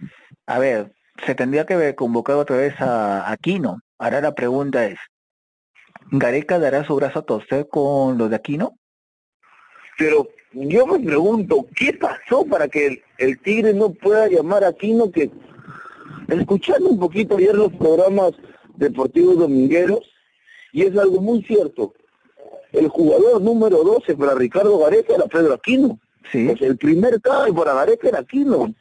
a 0.45 0.59
ver, 0.59 0.93
se 1.25 1.35
tendría 1.35 1.65
que 1.65 1.95
convocar 1.95 2.35
otra 2.37 2.55
vez 2.57 2.79
a 2.79 3.29
Aquino. 3.31 3.79
Ahora 3.99 4.21
la 4.21 4.33
pregunta 4.33 4.85
es, 4.85 4.97
¿Gareca 6.11 6.59
dará 6.59 6.85
su 6.85 6.95
brazo 6.95 7.19
a 7.19 7.23
torcer 7.23 7.67
con 7.69 8.17
los 8.17 8.29
de 8.29 8.35
Aquino? 8.37 8.73
Pero 9.97 10.29
yo 10.53 10.85
me 10.87 10.99
pregunto, 10.99 11.67
¿qué 11.75 11.93
pasó 11.93 12.45
para 12.45 12.67
que 12.67 12.87
el, 12.87 13.01
el 13.17 13.39
Tigre 13.39 13.73
no 13.73 13.91
pueda 13.91 14.27
llamar 14.27 14.63
a 14.63 14.69
Aquino 14.69 15.11
que, 15.11 15.29
escuchando 16.27 16.89
un 16.89 16.99
poquito 16.99 17.37
ayer 17.37 17.55
los 17.55 17.73
programas 17.73 18.33
deportivos 18.75 19.37
domingueros, 19.37 19.99
y 20.71 20.83
es 20.83 20.97
algo 20.97 21.21
muy 21.21 21.43
cierto, 21.43 21.93
el 22.71 22.87
jugador 22.89 23.41
número 23.41 23.83
12 23.83 24.15
para 24.15 24.35
Ricardo 24.35 24.77
Gareca 24.79 25.15
era 25.15 25.25
Pedro 25.25 25.53
Aquino. 25.53 25.99
Sí. 26.31 26.53
Sea, 26.57 26.67
el 26.67 26.77
primer 26.77 27.21
cabe 27.21 27.53
para 27.53 27.73
Gareca 27.73 28.09
era 28.09 28.19
Aquino. 28.19 28.73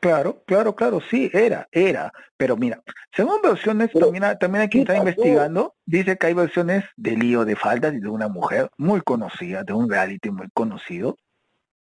Claro, 0.00 0.42
claro, 0.46 0.76
claro, 0.76 1.00
sí, 1.10 1.28
era, 1.32 1.68
era. 1.72 2.12
Pero 2.36 2.56
mira, 2.56 2.80
según 3.14 3.40
versiones, 3.42 3.90
Pero, 3.92 4.06
también, 4.06 4.38
también 4.38 4.62
hay 4.62 4.68
que 4.68 4.78
¿qué 4.78 4.82
estar 4.82 4.96
pasó? 4.96 5.08
investigando. 5.08 5.74
Dice 5.86 6.16
que 6.16 6.26
hay 6.28 6.34
versiones 6.34 6.84
de 6.96 7.16
lío 7.16 7.44
de 7.44 7.56
faldas 7.56 7.94
y 7.94 8.00
de 8.00 8.08
una 8.08 8.28
mujer 8.28 8.70
muy 8.76 9.00
conocida, 9.00 9.64
de 9.64 9.72
un 9.72 9.90
reality 9.90 10.30
muy 10.30 10.46
conocido, 10.54 11.16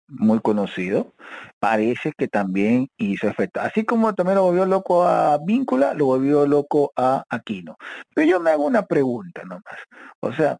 muy 0.06 0.38
conocido. 0.40 1.14
Parece 1.58 2.12
que 2.16 2.28
también 2.28 2.88
hizo 2.96 3.26
efecto. 3.26 3.60
Así 3.60 3.84
como 3.84 4.14
también 4.14 4.36
lo 4.36 4.44
volvió 4.44 4.66
loco 4.66 5.04
a 5.04 5.38
Víncula, 5.44 5.94
lo 5.94 6.06
volvió 6.06 6.46
loco 6.46 6.92
a 6.96 7.24
Aquino. 7.28 7.76
Pero 8.14 8.28
yo 8.28 8.40
me 8.40 8.50
hago 8.50 8.66
una 8.66 8.86
pregunta 8.86 9.42
nomás. 9.42 9.80
O 10.20 10.32
sea, 10.32 10.58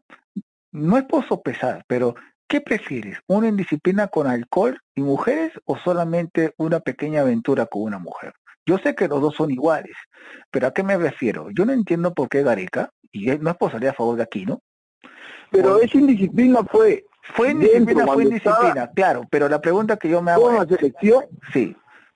no 0.73 0.97
es 0.97 1.05
por 1.05 1.25
sopesar, 1.27 1.85
pero 1.87 2.15
¿qué 2.47 2.61
prefieres? 2.61 3.19
¿Una 3.27 3.47
indisciplina 3.47 4.07
con 4.07 4.27
alcohol 4.27 4.79
y 4.95 5.01
mujeres 5.01 5.51
o 5.65 5.77
solamente 5.77 6.53
una 6.57 6.79
pequeña 6.79 7.21
aventura 7.21 7.65
con 7.65 7.83
una 7.83 7.99
mujer? 7.99 8.33
Yo 8.65 8.77
sé 8.79 8.95
que 8.95 9.07
los 9.07 9.21
dos 9.21 9.35
son 9.35 9.51
iguales, 9.51 9.95
pero 10.51 10.67
¿a 10.67 10.73
qué 10.73 10.83
me 10.83 10.97
refiero? 10.97 11.49
Yo 11.51 11.65
no 11.65 11.73
entiendo 11.73 12.13
por 12.13 12.27
qué 12.27 12.43
Gareca, 12.43 12.89
y 13.11 13.27
no 13.37 13.51
es 13.51 13.57
por 13.57 13.71
salir 13.71 13.89
a 13.89 13.93
favor 13.93 14.17
de 14.17 14.23
Aquino, 14.23 14.61
Pero 15.51 15.75
Por- 15.75 15.83
esa 15.85 15.97
indisciplina 15.97 16.63
fue 16.63 17.05
fue 17.33 17.53
dentro, 17.53 17.67
indisciplina, 17.67 18.07
fue 18.07 18.23
estaba 18.23 18.23
indisciplina, 18.23 18.91
claro, 18.91 19.27
pero 19.29 19.49
la 19.49 19.59
pregunta 19.59 19.97
que 19.97 20.09
yo 20.09 20.21
me 20.21 20.31
hago 20.31 20.51
es, 20.51 20.69
la 20.69 20.77
selección, 20.77 21.25
sí, 21.53 21.75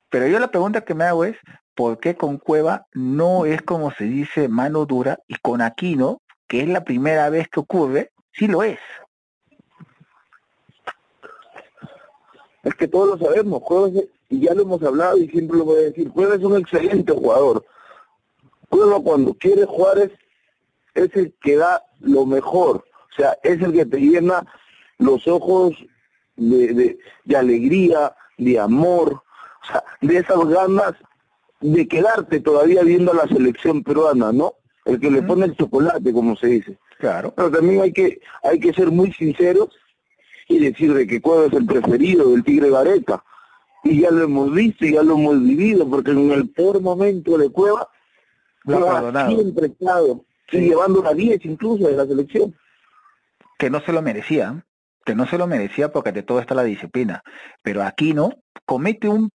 pero 0.09 0.27
yo 0.27 0.39
la 0.39 0.49
pregunta 0.49 0.81
que 0.81 0.93
me 0.93 1.03
hago 1.05 1.25
es, 1.25 1.37
¿por 1.75 1.99
qué 1.99 2.15
con 2.15 2.37
Cueva 2.37 2.85
no 2.93 3.45
es 3.45 3.61
como 3.61 3.91
se 3.91 4.05
dice 4.05 4.47
mano 4.47 4.85
dura 4.85 5.17
y 5.27 5.35
con 5.35 5.61
Aquino, 5.61 6.21
que 6.47 6.61
es 6.61 6.69
la 6.69 6.83
primera 6.83 7.29
vez 7.29 7.47
que 7.49 7.59
ocurre, 7.59 8.11
sí 8.31 8.47
lo 8.47 8.63
es? 8.63 8.79
Es 12.63 12.75
que 12.75 12.87
todos 12.87 13.19
lo 13.19 13.25
sabemos, 13.25 13.61
Cuevas, 13.61 13.91
y 14.29 14.39
ya 14.39 14.53
lo 14.53 14.63
hemos 14.63 14.81
hablado 14.83 15.17
y 15.17 15.27
siempre 15.29 15.57
lo 15.57 15.65
voy 15.65 15.79
a 15.79 15.83
decir, 15.83 16.09
Cueva 16.11 16.35
es 16.35 16.43
un 16.43 16.57
excelente 16.57 17.11
jugador. 17.11 17.65
Cueva 18.69 18.99
cuando 19.01 19.33
quiere 19.33 19.65
jugar 19.65 19.99
es, 19.99 20.11
es 20.93 21.15
el 21.15 21.33
que 21.41 21.57
da 21.57 21.83
lo 21.99 22.25
mejor, 22.25 22.77
o 22.77 23.15
sea, 23.15 23.37
es 23.43 23.61
el 23.61 23.73
que 23.73 23.85
te 23.85 23.97
llena 23.97 24.45
los 24.99 25.27
ojos 25.27 25.73
de, 26.35 26.73
de, 26.73 26.99
de 27.25 27.35
alegría, 27.35 28.15
de 28.37 28.59
amor, 28.59 29.13
o 29.13 29.67
sea, 29.67 29.83
de 30.01 30.17
esas 30.17 30.47
ganas 30.47 30.93
de 31.59 31.87
quedarte 31.87 32.39
todavía 32.39 32.83
viendo 32.83 33.11
a 33.11 33.15
la 33.15 33.27
selección 33.27 33.83
peruana, 33.83 34.31
¿no? 34.31 34.55
El 34.85 34.99
que 34.99 35.11
le 35.11 35.21
pone 35.21 35.45
el 35.45 35.55
chocolate, 35.55 36.11
como 36.11 36.35
se 36.35 36.47
dice. 36.47 36.77
Claro, 36.97 37.33
Pero 37.35 37.51
también 37.51 37.81
hay 37.81 37.93
que, 37.93 38.19
hay 38.43 38.59
que 38.59 38.73
ser 38.73 38.91
muy 38.91 39.11
sinceros 39.13 39.69
y 40.47 40.59
decir 40.59 40.93
de 40.93 41.07
que 41.07 41.21
Cueva 41.21 41.45
es 41.47 41.53
el 41.53 41.65
preferido 41.65 42.29
del 42.31 42.43
Tigre 42.43 42.69
Gareca. 42.69 43.23
Y 43.83 44.01
ya 44.01 44.11
lo 44.11 44.23
hemos 44.23 44.53
visto 44.53 44.85
y 44.85 44.93
ya 44.93 45.01
lo 45.03 45.13
hemos 45.17 45.41
vivido, 45.41 45.89
porque 45.89 46.11
en 46.11 46.31
el 46.31 46.49
peor 46.49 46.81
momento 46.81 47.37
de 47.37 47.49
Cueva, 47.49 47.89
lo 48.65 48.75
ha 48.77 48.79
Cueva 48.79 48.95
perdonado. 48.95 49.29
siempre 49.35 49.65
estado, 49.67 50.25
Sí. 50.49 50.57
y 50.57 50.69
llevando 50.69 51.01
la 51.01 51.13
10 51.13 51.43
incluso 51.45 51.87
de 51.87 51.95
la 51.95 52.05
selección. 52.05 52.55
que 53.57 53.69
no 53.69 53.79
se 53.81 53.93
lo 53.93 54.01
merecía, 54.01 54.65
que 55.05 55.13
no 55.15 55.27
se 55.27 55.37
lo 55.37 55.45
merecía 55.45 55.91
porque 55.91 56.11
de 56.11 56.23
todo 56.23 56.39
está 56.39 56.55
la 56.55 56.63
disciplina, 56.63 57.21
pero 57.61 57.83
aquí 57.83 58.13
no 58.13 58.31
comete 58.65 59.07
un, 59.07 59.29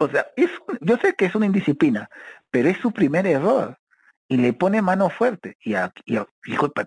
o 0.00 0.08
sea, 0.08 0.26
es, 0.36 0.50
yo 0.80 0.96
sé 0.96 1.14
que 1.16 1.26
es 1.26 1.34
una 1.36 1.46
indisciplina, 1.46 2.08
pero 2.50 2.68
es 2.68 2.78
su 2.78 2.90
primer 2.90 3.24
error 3.26 3.78
y 4.28 4.36
le 4.36 4.52
pone 4.52 4.82
mano 4.82 5.10
fuerte 5.10 5.56
y, 5.64 5.74
a- 5.74 5.92
y 6.06 6.16
a- 6.16 6.26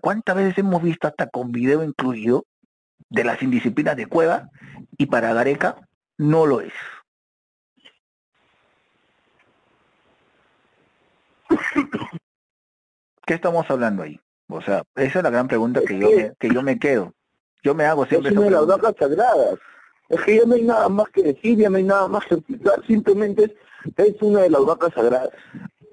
¿cuántas 0.01 0.35
veces 0.35 0.57
hemos 0.57 0.83
visto 0.83 1.07
hasta 1.07 1.27
con 1.29 1.51
video 1.53 1.81
incluido 1.83 2.45
de 3.09 3.23
las 3.23 3.41
indisciplinas 3.41 3.95
de 3.95 4.05
Cueva 4.05 4.49
y 4.97 5.05
para 5.07 5.33
Gareca 5.33 5.75
no 6.17 6.45
lo 6.45 6.61
es? 6.61 6.73
¿Qué 13.25 13.33
estamos 13.33 13.69
hablando 13.69 14.03
ahí? 14.03 14.19
O 14.47 14.61
sea, 14.61 14.83
esa 14.95 15.19
es 15.19 15.23
la 15.23 15.29
gran 15.29 15.47
pregunta 15.47 15.81
que 15.85 15.97
yo 15.97 16.09
me, 16.11 16.33
que 16.37 16.49
yo 16.49 16.61
me 16.61 16.77
quedo. 16.77 17.13
Yo 17.63 17.73
me 17.73 17.85
hago 17.85 18.03
Es 18.03 18.09
siempre 18.09 18.31
una 18.31 18.41
esa 18.41 18.45
de 18.45 18.51
las 18.51 18.67
vacas 18.67 18.95
sagradas. 18.99 19.59
Es 20.09 20.21
que 20.21 20.37
ya 20.37 20.45
no 20.45 20.55
hay 20.55 20.63
nada 20.63 20.89
más 20.89 21.07
que 21.09 21.23
decir, 21.23 21.57
ya 21.57 21.69
no 21.69 21.77
hay 21.77 21.83
nada 21.83 22.07
más 22.07 22.25
que 22.25 22.35
explicar, 22.35 22.85
simplemente 22.85 23.45
es, 23.45 23.53
es 23.95 24.21
una 24.21 24.41
de 24.41 24.49
las 24.49 24.65
vacas 24.65 24.93
sagradas. 24.93 25.29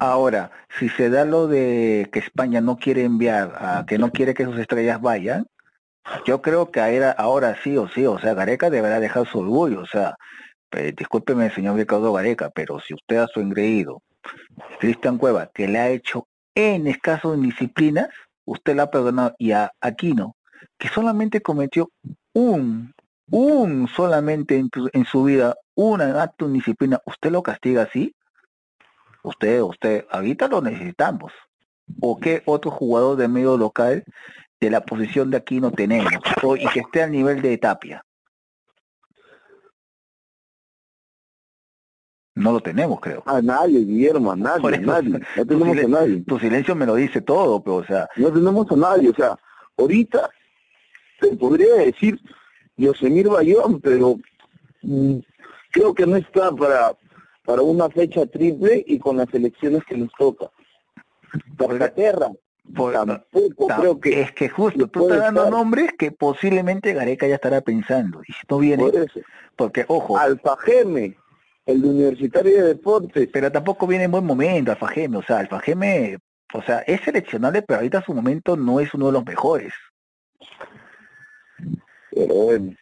Ahora, 0.00 0.50
si 0.78 0.88
se 0.88 1.10
da 1.10 1.24
lo 1.24 1.46
de 1.46 2.08
que 2.12 2.18
España 2.20 2.60
no 2.60 2.76
quiere 2.76 3.04
enviar, 3.04 3.54
a, 3.58 3.84
que 3.86 3.98
no 3.98 4.10
quiere 4.10 4.34
que 4.34 4.44
sus 4.44 4.58
estrellas 4.58 5.00
vayan, 5.00 5.46
yo 6.24 6.42
creo 6.42 6.70
que 6.70 6.80
ahora, 6.80 7.10
ahora 7.12 7.56
sí 7.62 7.76
o 7.76 7.88
sí, 7.88 8.06
o 8.06 8.18
sea, 8.18 8.34
Gareca 8.34 8.70
deberá 8.70 9.00
dejar 9.00 9.26
su 9.26 9.40
orgullo, 9.40 9.80
o 9.80 9.86
sea, 9.86 10.16
discúlpeme 10.96 11.50
señor 11.50 11.76
Ricardo 11.76 12.12
Gareca, 12.12 12.50
pero 12.50 12.80
si 12.80 12.94
usted 12.94 13.16
a 13.16 13.26
su 13.26 13.40
engreído, 13.40 14.02
Cristian 14.80 15.18
Cueva, 15.18 15.50
que 15.52 15.68
le 15.68 15.78
ha 15.78 15.88
hecho 15.90 16.26
en 16.54 16.86
escaso 16.86 17.34
indisciplinas, 17.34 18.08
usted 18.44 18.76
la 18.76 18.84
ha 18.84 18.90
perdonado, 18.90 19.34
y 19.38 19.52
a 19.52 19.72
Aquino, 19.80 20.34
que 20.78 20.88
solamente 20.88 21.40
cometió 21.40 21.90
un, 22.32 22.94
un 23.30 23.88
solamente 23.88 24.56
en, 24.58 24.70
en 24.92 25.04
su 25.04 25.24
vida, 25.24 25.54
un 25.74 26.00
acto 26.00 26.44
de 26.44 26.50
indisciplina, 26.50 27.00
¿usted 27.04 27.30
lo 27.30 27.42
castiga 27.42 27.82
así? 27.82 28.14
usted, 29.28 29.60
usted, 29.62 30.06
ahorita 30.10 30.48
lo 30.48 30.60
necesitamos. 30.60 31.32
¿O 32.00 32.18
qué 32.18 32.42
otro 32.44 32.70
jugador 32.70 33.16
de 33.16 33.28
medio 33.28 33.56
local 33.56 34.04
de 34.60 34.70
la 34.70 34.80
posición 34.80 35.30
de 35.30 35.36
aquí 35.36 35.60
no 35.60 35.70
tenemos? 35.70 36.12
O, 36.42 36.56
y 36.56 36.66
que 36.68 36.80
esté 36.80 37.02
al 37.02 37.12
nivel 37.12 37.40
de 37.42 37.58
Tapia. 37.58 38.04
No 42.34 42.52
lo 42.52 42.60
tenemos, 42.60 43.00
creo. 43.00 43.22
A 43.26 43.42
nadie, 43.42 43.80
Guillermo, 43.80 44.30
a 44.30 44.36
nadie, 44.36 44.76
a 44.76 44.80
nadie. 44.80 45.20
No 45.36 45.46
tenemos 45.46 45.76
a 45.76 45.88
nadie. 45.88 46.22
Tu 46.24 46.38
silencio 46.38 46.74
me 46.76 46.86
lo 46.86 46.94
dice 46.94 47.20
todo, 47.20 47.60
pero 47.62 47.76
o 47.76 47.84
sea... 47.84 48.08
No 48.16 48.32
tenemos 48.32 48.70
a 48.70 48.76
nadie, 48.76 49.10
o 49.10 49.14
sea, 49.14 49.36
ahorita 49.76 50.30
te 51.20 51.36
podría 51.36 51.74
decir 51.74 52.20
Yosemir 52.76 53.28
Bayón, 53.28 53.80
pero 53.80 54.16
mm, 54.82 55.16
creo 55.72 55.92
que 55.92 56.06
no 56.06 56.16
está 56.16 56.52
para 56.52 56.96
para 57.48 57.62
una 57.62 57.88
fecha 57.88 58.26
triple 58.26 58.84
y 58.86 58.98
con 58.98 59.16
las 59.16 59.32
elecciones 59.32 59.82
que 59.88 59.96
nos 59.96 60.10
toca. 60.18 60.50
Inglaterra, 62.68 63.24
tampoco 63.32 63.66
creo 63.66 64.00
que... 64.00 64.20
Es 64.20 64.32
que 64.32 64.48
justo, 64.48 64.86
tú 64.88 65.04
estás 65.04 65.20
dando 65.20 65.50
nombres 65.50 65.92
que 65.98 66.12
posiblemente 66.12 66.92
Gareca 66.92 67.26
ya 67.26 67.36
estará 67.36 67.60
pensando. 67.60 68.20
Y 68.26 68.32
si 68.32 68.40
no 68.48 68.58
viene... 68.58 68.84
Porque, 69.56 69.84
ojo... 69.88 70.16
Alfa 70.16 70.56
Geme, 70.58 71.16
el 71.66 71.84
Universitario 71.84 72.56
de 72.56 72.68
Deportes. 72.68 73.28
Pero 73.32 73.50
tampoco 73.50 73.86
viene 73.86 74.04
en 74.04 74.10
buen 74.10 74.24
momento 74.24 74.72
Alfa 74.72 74.88
Geme. 74.88 75.16
O 75.16 75.22
sea, 75.22 75.38
Alfa 75.38 75.60
Geme, 75.60 76.18
o 76.54 76.62
sea, 76.62 76.80
es 76.80 77.00
seleccionable, 77.02 77.62
pero 77.62 77.78
ahorita 77.78 78.02
su 78.02 78.14
momento 78.14 78.56
no 78.56 78.80
es 78.80 78.92
uno 78.94 79.06
de 79.06 79.12
los 79.12 79.24
mejores. 79.24 79.72
Pero 82.10 82.34
bueno, 82.34 82.74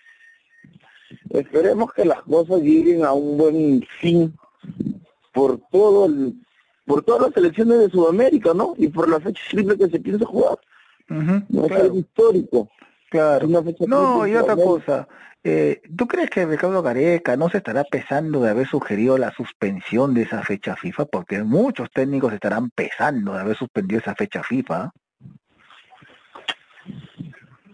esperemos 1.31 1.93
que 1.93 2.05
las 2.05 2.23
cosas 2.23 2.61
lleguen 2.61 3.05
a 3.05 3.13
un 3.13 3.37
buen 3.37 3.87
fin 4.01 4.35
por 5.33 5.61
todo 5.71 6.09
por 6.87 7.03
todas 7.03 7.23
las 7.23 7.35
selecciones 7.35 7.81
de 7.81 7.91
Sudamérica, 7.91 8.55
¿no? 8.55 8.75
Y 8.79 8.89
por 8.89 9.09
la 9.09 9.21
fecha 9.21 9.43
triple 9.51 9.77
que 9.77 9.89
se 9.89 10.01
piensa 10.01 10.25
jugar. 10.25 10.59
no 11.09 11.67
es 11.67 11.73
algo 11.73 11.99
histórico. 11.99 12.71
Claro. 13.11 13.49
No, 13.87 14.27
y 14.27 14.37
otra 14.37 14.57
cosa. 14.57 15.09
Eh, 15.45 15.81
¿Tú 15.97 16.09
crees 16.09 16.29
que 16.29 16.45
Ricardo 16.45 16.83
Gareca 16.83 17.37
no 17.37 17.49
se 17.49 17.59
estará 17.59 17.85
pesando 17.85 18.41
de 18.41 18.51
haber 18.51 18.67
sugerido 18.67 19.17
la 19.17 19.33
suspensión 19.33 20.13
de 20.13 20.23
esa 20.23 20.43
fecha 20.43 20.75
FIFA? 20.75 21.05
Porque 21.05 21.43
muchos 21.45 21.89
técnicos 21.93 22.33
estarán 22.33 22.71
pesando 22.71 23.33
de 23.33 23.41
haber 23.41 23.57
suspendido 23.57 24.01
esa 24.01 24.17
fecha 24.17 24.43
FIFA. 24.43 24.91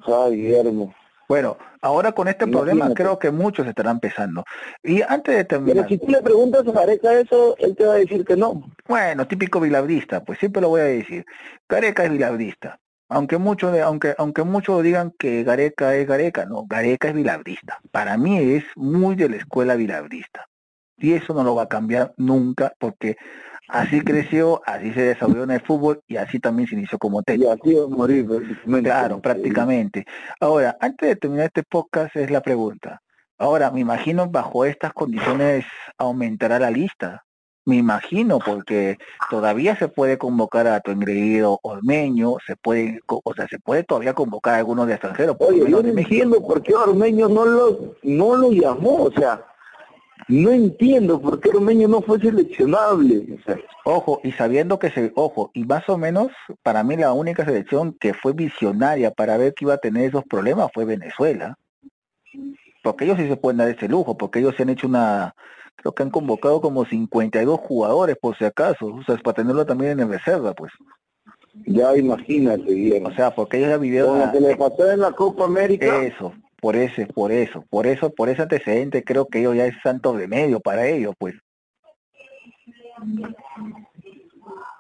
Ay, 0.07 0.37
Guillermo. 0.37 0.95
Bueno, 1.29 1.57
ahora 1.81 2.13
con 2.13 2.29
este 2.29 2.47
problema 2.47 2.93
creo 2.95 3.19
que 3.19 3.31
muchos 3.31 3.67
estarán 3.67 3.97
empezando. 3.97 4.45
Y 4.83 5.03
antes 5.03 5.37
de 5.37 5.45
terminar... 5.45 5.87
Pero 5.87 5.89
si 5.89 5.99
tú 5.99 6.13
le 6.13 6.23
preguntas 6.23 6.67
a 6.67 6.73
Gareca 6.73 7.13
eso, 7.15 7.57
él 7.59 7.75
te 7.77 7.87
va 7.87 7.95
a 7.95 7.97
decir 7.97 8.25
que 8.25 8.37
no. 8.37 8.71
Bueno, 8.87 9.27
típico 9.27 9.61
vilabrista, 9.61 10.23
pues 10.25 10.39
siempre 10.39 10.63
lo 10.63 10.69
voy 10.69 10.81
a 10.81 10.85
decir. 10.85 11.25
Gareca 11.69 12.05
es 12.05 12.11
vilabrista. 12.11 12.79
Aunque 13.09 13.37
muchos 13.37 13.79
aunque 13.79 14.15
aunque 14.17 14.43
muchos 14.43 14.83
digan 14.83 15.13
que 15.19 15.45
Gareca 15.45 15.95
es 15.95 16.09
Gareca, 16.09 16.47
no, 16.47 16.65
Gareca 16.67 17.09
es 17.09 17.15
vilabrista. 17.15 17.79
Para 17.91 18.17
mí 18.17 18.39
es 18.39 18.65
muy 18.75 19.17
de 19.17 19.29
la 19.29 19.37
escuela 19.37 19.75
vilabrista. 19.75 20.47
Y 20.97 21.13
eso 21.13 21.35
no 21.35 21.45
lo 21.45 21.55
va 21.55 21.65
a 21.65 21.69
cambiar 21.69 22.15
nunca 22.17 22.73
porque 22.79 23.17
Así 23.73 24.03
creció, 24.03 24.61
así 24.67 24.93
se 24.93 25.01
desarrolló 25.01 25.45
en 25.45 25.53
el 25.53 25.63
fútbol 25.63 26.03
y 26.07 26.19
así 26.19 26.39
también 26.39 26.69
se 26.69 26.75
inició 26.75 26.99
como 26.99 27.23
técnico. 27.23 27.51
Y 27.51 27.55
así 27.55 27.75
va 27.75 27.85
a 27.85 27.89
morir. 27.89 28.27
Claro, 28.83 29.19
prácticamente. 29.19 30.05
Ahora, 30.41 30.77
antes 30.79 31.09
de 31.09 31.17
terminar 31.17 31.47
este 31.47 31.63
podcast 31.63 32.15
es 32.17 32.31
la 32.31 32.43
pregunta. 32.43 33.01
Ahora, 33.39 33.71
me 33.71 33.81
imagino 33.81 34.29
bajo 34.29 34.67
estas 34.67 34.93
condiciones 34.93 35.65
aumentará 35.97 36.59
la 36.59 36.71
lista. 36.71 37.25
Me 37.65 37.77
imagino 37.77 38.41
porque 38.45 38.99
todavía 39.31 39.75
se 39.77 39.89
puede 39.89 40.19
convocar 40.19 40.67
a 40.67 40.81
tu 40.81 40.91
engreído 40.91 41.59
Ormeño, 41.63 42.37
se 42.47 42.57
puede, 42.57 43.01
o 43.07 43.35
sea, 43.35 43.49
se 43.49 43.59
puede 43.59 43.85
todavía 43.85 44.13
convocar 44.13 44.55
a 44.55 44.59
algunos 44.59 44.87
de 44.87 44.95
extranjeros. 44.95 45.37
Oye, 45.39 45.65
yo 45.71 45.83
no 45.83 45.89
entiendo 45.89 46.47
por 46.47 46.63
qué 46.63 46.75
Ormeño 46.75 47.31
no 47.31 47.47
lo, 47.47 47.95
no 48.03 48.37
lo 48.37 48.53
llamó, 48.53 49.05
o 49.05 49.13
sea, 49.13 49.47
no 50.29 50.51
entiendo 50.51 51.21
por 51.21 51.41
qué 51.41 51.51
Romeño 51.51 51.89
no 51.89 52.03
fue 52.03 52.21
seleccionable. 52.21 53.39
Ojo, 53.85 54.21
y 54.23 54.33
sabiendo 54.33 54.79
que 54.79 54.91
se, 54.91 55.13
ojo, 55.15 55.51
y 55.55 55.65
más 55.65 55.89
o 55.89 55.99
menos 55.99 56.29
para 56.63 56.85
mí 56.85 56.97
la 56.97 57.13
única 57.13 57.45
selección 57.45 57.95
que 57.95 58.15
fue 58.15 58.33
visionaria 58.33 59.11
para 59.11 59.37
ver 59.37 59.55
que 59.55 59.65
iba 59.65 59.75
a 59.75 59.79
tener 59.79 60.09
esos 60.09 60.25
problemas 60.25 60.71
fue 60.73 60.85
Venezuela. 60.85 61.59
Porque 62.83 63.05
ellos 63.05 63.19
sí 63.19 63.29
se 63.29 63.37
pueden 63.37 63.59
dar 63.59 63.69
ese 63.69 63.89
lujo, 63.89 64.17
porque 64.17 64.41
ellos 64.41 64.55
se 64.57 64.63
han 64.63 64.71
hecho 64.71 64.87
una, 64.87 65.35
creo 65.77 65.93
que 65.93 66.03
han 66.03 66.11
convocado 66.11 66.61
como 66.61 66.85
52 66.85 67.61
jugadores 67.61 68.17
por 68.21 68.37
si 68.37 68.45
acaso, 68.45 68.87
o 68.87 69.03
sea, 69.05 69.15
es 69.15 69.23
para 69.23 69.37
tenerlo 69.37 69.67
también 69.67 70.01
en 70.01 70.11
reserva, 70.11 70.53
pues. 70.55 70.73
Ya 71.67 71.95
imagínate, 71.97 72.75
bien. 72.75 73.07
O 73.07 73.15
sea, 73.15 73.35
porque 73.35 73.59
ellos 73.59 73.69
ya 73.69 73.77
vivieron... 73.77 74.19
Como 74.19 74.33
que 74.33 74.41
le 74.41 74.57
pasó 74.57 74.91
en 74.91 75.01
la 75.01 75.13
Copa 75.13 75.45
América. 75.45 76.03
Eso, 76.03 76.33
por 76.63 76.77
ese, 76.77 77.07
por 77.07 77.33
eso, 77.33 77.65
por 77.69 77.89
eso, 77.89 78.15
por 78.15 78.29
ese 78.29 78.43
antecedente 78.43 79.03
creo 79.03 79.27
que 79.27 79.41
ellos 79.41 79.57
ya 79.57 79.67
es 79.67 79.75
santo 79.83 80.13
de 80.13 80.29
medio 80.29 80.61
para 80.61 80.87
ellos, 80.87 81.13
pues. 81.19 81.35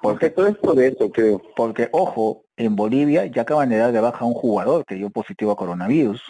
Porque 0.01 0.31
todo 0.31 0.47
es 0.47 0.57
por 0.59 0.81
eso, 0.81 1.11
creo. 1.11 1.42
Porque, 1.57 1.88
ojo, 1.90 2.45
en 2.57 2.77
Bolivia 2.77 3.27
ya 3.27 3.42
acaban 3.42 3.68
de 3.68 3.79
dar 3.79 3.90
de 3.90 3.99
baja 3.99 4.21
a 4.21 4.29
un 4.29 4.35
jugador 4.35 4.85
que 4.85 4.95
dio 4.95 5.11
positivo 5.11 5.51
a 5.51 5.57
coronavirus. 5.57 6.23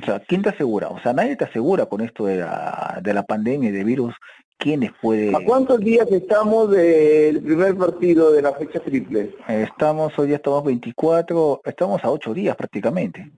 O 0.00 0.04
sea, 0.06 0.20
¿quién 0.20 0.42
te 0.42 0.50
asegura? 0.50 0.90
O 0.90 1.00
sea, 1.00 1.12
nadie 1.12 1.34
te 1.34 1.46
asegura 1.46 1.86
con 1.86 2.02
esto 2.02 2.26
de 2.26 2.36
la, 2.36 3.00
de 3.02 3.12
la 3.12 3.24
pandemia 3.24 3.70
y 3.70 3.72
de 3.72 3.82
virus 3.82 4.14
quiénes 4.60 4.92
puede... 5.00 5.34
¿A 5.34 5.44
cuántos 5.44 5.80
días 5.80 6.06
estamos 6.12 6.70
del 6.70 7.42
primer 7.42 7.76
partido 7.76 8.30
de 8.30 8.42
la 8.42 8.52
fecha 8.52 8.78
triple? 8.78 9.34
Estamos, 9.48 10.16
hoy 10.18 10.28
ya 10.28 10.36
estamos 10.36 10.62
24, 10.64 11.62
estamos 11.64 12.04
a 12.04 12.10
8 12.10 12.34
días 12.34 12.54
prácticamente. 12.54 13.32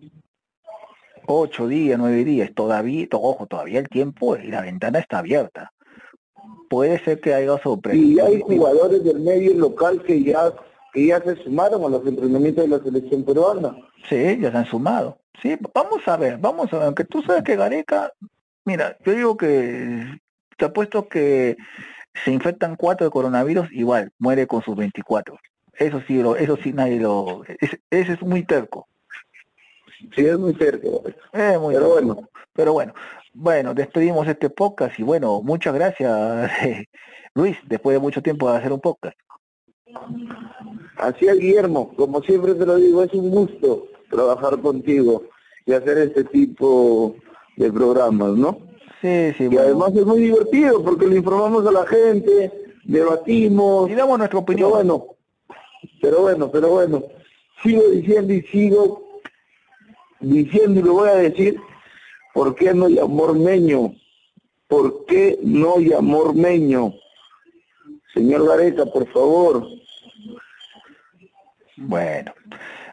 8 1.26 1.68
días, 1.68 1.98
9 1.98 2.24
días, 2.24 2.50
todavía, 2.54 3.06
ojo, 3.12 3.46
todavía 3.46 3.78
el 3.78 3.88
tiempo 3.88 4.36
y 4.36 4.48
la 4.48 4.60
ventana 4.60 4.98
está 4.98 5.18
abierta. 5.18 5.72
Puede 6.68 7.02
ser 7.04 7.20
que 7.20 7.32
haya 7.32 7.56
sorpresa. 7.62 7.96
Y 7.96 8.18
hay 8.18 8.40
jugadores 8.40 9.04
del 9.04 9.20
medio 9.20 9.54
local 9.54 10.02
que 10.02 10.22
ya 10.22 10.52
que 10.92 11.06
ya 11.06 11.22
se 11.22 11.36
sumaron 11.36 11.84
a 11.84 11.88
los 11.88 12.06
entrenamientos 12.06 12.64
de 12.64 12.76
la 12.76 12.82
selección 12.82 13.24
peruana. 13.24 13.74
Sí, 14.10 14.38
ya 14.40 14.50
se 14.50 14.58
han 14.58 14.66
sumado. 14.66 15.18
Sí, 15.40 15.56
vamos 15.72 16.06
a 16.06 16.16
ver, 16.18 16.36
vamos 16.38 16.70
a 16.72 16.76
ver, 16.76 16.86
aunque 16.86 17.04
tú 17.04 17.22
sabes 17.22 17.42
que 17.42 17.56
Gareca, 17.56 18.12
mira, 18.66 18.98
yo 19.04 19.12
digo 19.12 19.36
que 19.36 20.04
te 20.62 20.66
apuesto 20.66 21.08
que 21.08 21.56
se 22.22 22.30
infectan 22.30 22.76
cuatro 22.76 23.04
de 23.04 23.10
coronavirus, 23.10 23.72
igual, 23.72 24.12
muere 24.20 24.46
con 24.46 24.62
sus 24.62 24.76
24. 24.76 25.36
Eso 25.72 26.00
sí, 26.06 26.22
lo, 26.22 26.36
eso 26.36 26.56
sí 26.62 26.72
nadie 26.72 27.00
lo... 27.00 27.42
ese 27.90 28.12
es 28.12 28.22
muy 28.22 28.44
terco. 28.44 28.86
Sí, 30.14 30.24
es 30.24 30.38
muy 30.38 30.54
terco. 30.54 31.02
muy 31.58 31.74
pero 31.74 31.88
bueno. 31.88 32.28
Pero 32.52 32.72
bueno, 32.74 32.94
bueno, 33.34 33.74
despedimos 33.74 34.28
este 34.28 34.50
podcast 34.50 34.96
y 35.00 35.02
bueno, 35.02 35.42
muchas 35.42 35.74
gracias, 35.74 36.52
Luis, 37.34 37.56
después 37.66 37.96
de 37.96 38.00
mucho 38.00 38.22
tiempo 38.22 38.48
de 38.48 38.58
hacer 38.58 38.72
un 38.72 38.80
podcast. 38.80 39.18
Así 40.96 41.26
es, 41.26 41.40
Guillermo, 41.40 41.92
como 41.96 42.22
siempre 42.22 42.54
te 42.54 42.64
lo 42.64 42.76
digo, 42.76 43.02
es 43.02 43.12
un 43.14 43.30
gusto 43.30 43.88
trabajar 44.08 44.60
contigo 44.60 45.24
y 45.66 45.72
hacer 45.72 45.98
este 45.98 46.22
tipo 46.22 47.16
de 47.56 47.72
programas, 47.72 48.36
¿no? 48.36 48.71
Sí, 49.02 49.32
sí. 49.36 49.48
Y 49.50 49.58
además 49.58 49.92
es 49.96 50.06
muy 50.06 50.20
divertido 50.20 50.82
porque 50.82 51.08
le 51.08 51.16
informamos 51.16 51.66
a 51.66 51.72
la 51.72 51.84
gente, 51.86 52.52
debatimos. 52.84 53.90
Y 53.90 53.94
damos 53.94 54.16
nuestra 54.16 54.38
opinión. 54.38 54.70
Pero 54.70 54.76
bueno, 54.76 55.06
pero 56.00 56.20
bueno, 56.20 56.50
pero 56.52 56.68
bueno. 56.68 57.02
Sigo 57.62 57.82
diciendo 57.88 58.32
y 58.32 58.42
sigo 58.42 59.02
diciendo 60.20 60.80
y 60.80 60.82
lo 60.84 60.92
voy 60.94 61.08
a 61.08 61.14
decir, 61.14 61.60
¿por 62.32 62.54
qué 62.54 62.72
no 62.72 62.88
llamó 62.88 63.24
Ormeño? 63.24 63.92
¿Por 64.68 65.04
qué 65.06 65.38
no 65.42 65.78
llamó 65.78 66.18
Ormeño? 66.18 66.94
Señor 68.14 68.46
Gareca, 68.46 68.86
por 68.86 69.06
favor. 69.08 69.66
Bueno, 71.76 72.32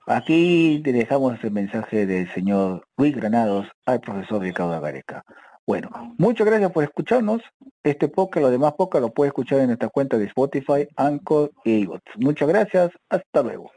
aquí 0.08 0.82
te 0.84 0.92
dejamos 0.92 1.44
el 1.44 1.52
mensaje 1.52 2.08
del 2.08 2.32
señor 2.34 2.88
Luis 2.98 3.16
Granados 3.16 3.68
al 3.86 4.00
profesor 4.02 4.42
Ricardo 4.42 4.82
Gareca. 4.82 5.24
Bueno, 5.70 6.16
muchas 6.18 6.48
gracias 6.48 6.72
por 6.72 6.84
escucharnos. 6.84 7.44
Este 7.84 8.08
podcast, 8.08 8.42
lo 8.42 8.50
demás 8.50 8.74
podcast, 8.74 9.04
lo 9.04 9.14
puedes 9.14 9.30
escuchar 9.30 9.60
en 9.60 9.68
nuestra 9.68 9.88
cuenta 9.90 10.18
de 10.18 10.26
Spotify, 10.26 10.88
Anchor 10.96 11.52
y 11.64 11.88
Muchas 12.18 12.48
gracias. 12.48 12.90
Hasta 13.08 13.44
luego. 13.44 13.70